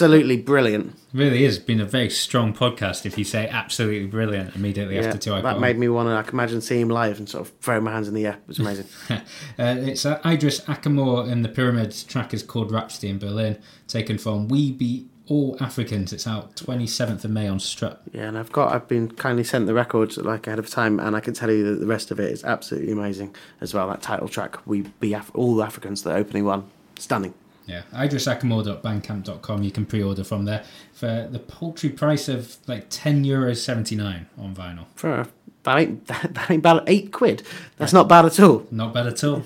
Absolutely 0.06 0.36
brilliant. 0.36 0.98
Really 1.12 1.44
is 1.44 1.58
been 1.58 1.80
a 1.80 1.84
very 1.84 2.10
strong 2.10 2.54
podcast. 2.54 3.06
If 3.06 3.18
you 3.18 3.24
say 3.24 3.48
absolutely 3.48 4.06
brilliant 4.06 4.54
immediately 4.54 4.94
Yeah, 4.96 5.06
after 5.06 5.18
two, 5.18 5.34
I 5.34 5.40
that 5.40 5.58
made 5.58 5.78
me 5.78 5.88
want 5.88 6.08
to. 6.08 6.14
I 6.14 6.22
can 6.22 6.34
imagine 6.34 6.60
seeing 6.60 6.82
him 6.82 6.88
live 6.90 7.18
and 7.18 7.28
sort 7.28 7.48
of 7.48 7.54
throw 7.60 7.80
my 7.80 7.90
hands 7.90 8.06
in 8.06 8.14
the 8.14 8.26
air. 8.26 8.34
It 8.34 8.48
was 8.48 8.58
amazing. 8.60 8.86
uh, 9.10 9.18
it's 9.58 10.06
uh, 10.06 10.20
Idris 10.24 10.60
Ackamoor 10.60 11.28
and 11.30 11.44
the 11.44 11.48
Pyramids 11.48 12.04
track 12.04 12.32
is 12.32 12.42
called 12.42 12.70
Rhapsody 12.70 13.08
in 13.08 13.18
Berlin, 13.18 13.58
taken 13.88 14.16
from 14.18 14.46
We 14.48 14.70
Be 14.70 15.08
All 15.26 15.56
Africans. 15.60 16.12
It's 16.12 16.26
out 16.26 16.54
27th 16.54 17.24
of 17.24 17.30
May 17.32 17.48
on 17.48 17.58
Strut. 17.58 18.02
yeah, 18.12 18.28
and 18.28 18.38
I've 18.38 18.52
got. 18.52 18.72
I've 18.72 18.86
been 18.86 19.10
kindly 19.10 19.42
sent 19.42 19.66
the 19.66 19.74
record 19.74 20.16
like 20.18 20.46
ahead 20.46 20.60
of 20.60 20.70
time, 20.70 21.00
and 21.00 21.16
I 21.16 21.20
can 21.20 21.34
tell 21.34 21.50
you 21.50 21.64
that 21.64 21.80
the 21.80 21.86
rest 21.86 22.12
of 22.12 22.20
it 22.20 22.30
is 22.30 22.44
absolutely 22.44 22.92
amazing 22.92 23.34
as 23.60 23.74
well. 23.74 23.88
That 23.88 24.02
title 24.02 24.28
track, 24.28 24.64
"We 24.66 24.82
Be 25.00 25.14
Af- 25.14 25.32
All 25.34 25.62
Africans," 25.62 26.02
the 26.02 26.14
opening 26.14 26.44
one, 26.44 26.64
stunning. 26.96 27.34
Yeah, 27.66 27.82
idrisackamoor.bandcamp.com. 27.92 29.62
You 29.62 29.70
can 29.72 29.86
pre-order 29.86 30.22
from 30.22 30.44
there 30.44 30.64
for 30.92 31.28
the 31.30 31.40
paltry 31.40 31.90
price 31.90 32.28
of 32.28 32.56
like 32.68 32.86
10 32.90 33.24
euros 33.24 33.56
79 33.56 34.26
on 34.38 34.54
vinyl. 34.54 34.86
For 34.94 35.26
that 35.64 35.78
ain't 35.78 36.06
that 36.06 36.50
ain't 36.50 36.62
bad. 36.62 36.84
Eight 36.86 37.12
quid. 37.12 37.42
That's 37.76 37.92
not 37.92 38.08
bad 38.08 38.24
at 38.24 38.40
all. 38.40 38.66
Not 38.70 38.94
bad 38.94 39.08
at 39.08 39.22
all. 39.24 39.42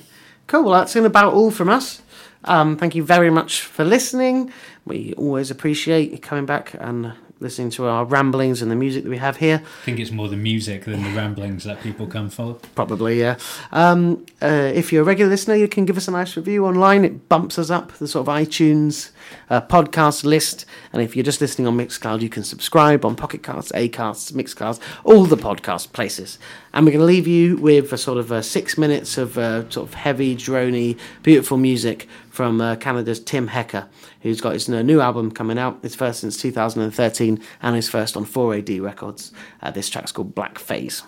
Cool. 0.47 0.65
Well, 0.65 0.81
that's 0.81 0.95
in 0.97 1.05
about 1.05 1.33
all 1.33 1.51
from 1.51 1.69
us. 1.69 2.03
Um, 2.45 2.77
thank 2.77 2.95
you 2.95 3.03
very 3.03 3.31
much 3.31 3.63
for 3.63 3.85
listening. 3.85 4.53
We 4.85 5.15
always 5.15 5.51
appreciate 5.51 6.11
you 6.11 6.19
coming 6.19 6.47
back 6.47 6.75
and 6.79 7.13
listening 7.41 7.71
to 7.71 7.87
our 7.87 8.05
ramblings 8.05 8.61
and 8.61 8.71
the 8.71 8.77
music 8.77 9.03
that 9.05 9.11
we 9.11 9.17
have 9.17 9.39
here. 9.39 9.63
I 9.65 9.85
think 9.85 9.99
it's 9.99 10.11
more 10.11 10.29
the 10.29 10.37
music 10.37 10.85
than 10.85 11.03
the 11.03 11.11
ramblings 11.11 11.65
that 11.65 11.83
people 11.83 12.07
come 12.07 12.29
for. 12.29 12.55
Probably, 12.75 13.19
yeah. 13.19 13.39
Um, 13.73 14.27
uh, 14.43 14.71
if 14.75 14.93
you're 14.93 15.03
a 15.03 15.05
regular 15.05 15.31
listener, 15.31 15.55
you 15.55 15.67
can 15.67 15.87
give 15.87 15.97
us 15.97 16.07
a 16.07 16.11
nice 16.11 16.37
review 16.37 16.67
online. 16.67 17.05
It 17.05 17.29
bumps 17.29 17.59
us 17.59 17.71
up 17.71 17.93
the 17.93 18.07
sort 18.07 18.29
of 18.29 18.35
iTunes 18.35 19.11
uh, 19.49 19.63
podcast 19.63 20.25
list. 20.25 20.67
And 20.93 21.03
if 21.03 21.17
you're 21.17 21.25
just 21.25 21.41
listening 21.41 21.67
on 21.67 21.77
Mixcloud, 21.77 22.21
you 22.21 22.29
can 22.29 22.45
subscribe 22.45 23.05
on 23.05 23.17
Pocket 23.17 23.43
Casts, 23.43 23.73
Acasts, 23.75 24.33
Mixclouds, 24.33 24.79
all 25.05 25.25
the 25.25 25.37
podcast 25.37 25.93
places. 25.93 26.39
And 26.73 26.85
we're 26.85 26.93
going 26.93 27.01
to 27.01 27.07
leave 27.07 27.27
you 27.27 27.57
with 27.57 27.93
a 27.93 27.99
sort 27.99 28.19
of 28.19 28.31
uh, 28.31 28.43
six 28.43 28.77
minutes 28.77 29.17
of 29.19 29.39
uh, 29.39 29.69
sort 29.71 29.89
of 29.89 29.95
heavy, 29.95 30.37
drony, 30.37 30.99
beautiful 31.23 31.57
music 31.57 32.07
from 32.31 32.61
uh, 32.61 32.77
Canada's 32.77 33.21
Tim 33.21 33.49
Hecker, 33.49 33.89
who's 34.21 34.41
got 34.41 34.55
his 34.55 34.69
uh, 34.69 34.83
new 34.83 35.01
album 35.01 35.31
coming 35.31 35.59
out. 35.59 35.79
His 35.83 35.95
first 35.95 36.21
since 36.21 36.41
2013 36.41 37.41
and 37.63 37.77
his 37.77 37.89
first 37.89 38.17
on 38.17 38.25
4AD 38.25 38.81
Records. 38.83 39.33
Uh, 39.63 39.71
this 39.71 39.89
track's 39.89 40.13
called 40.13 40.35
Black 40.35 40.59
Phase. 40.59 41.03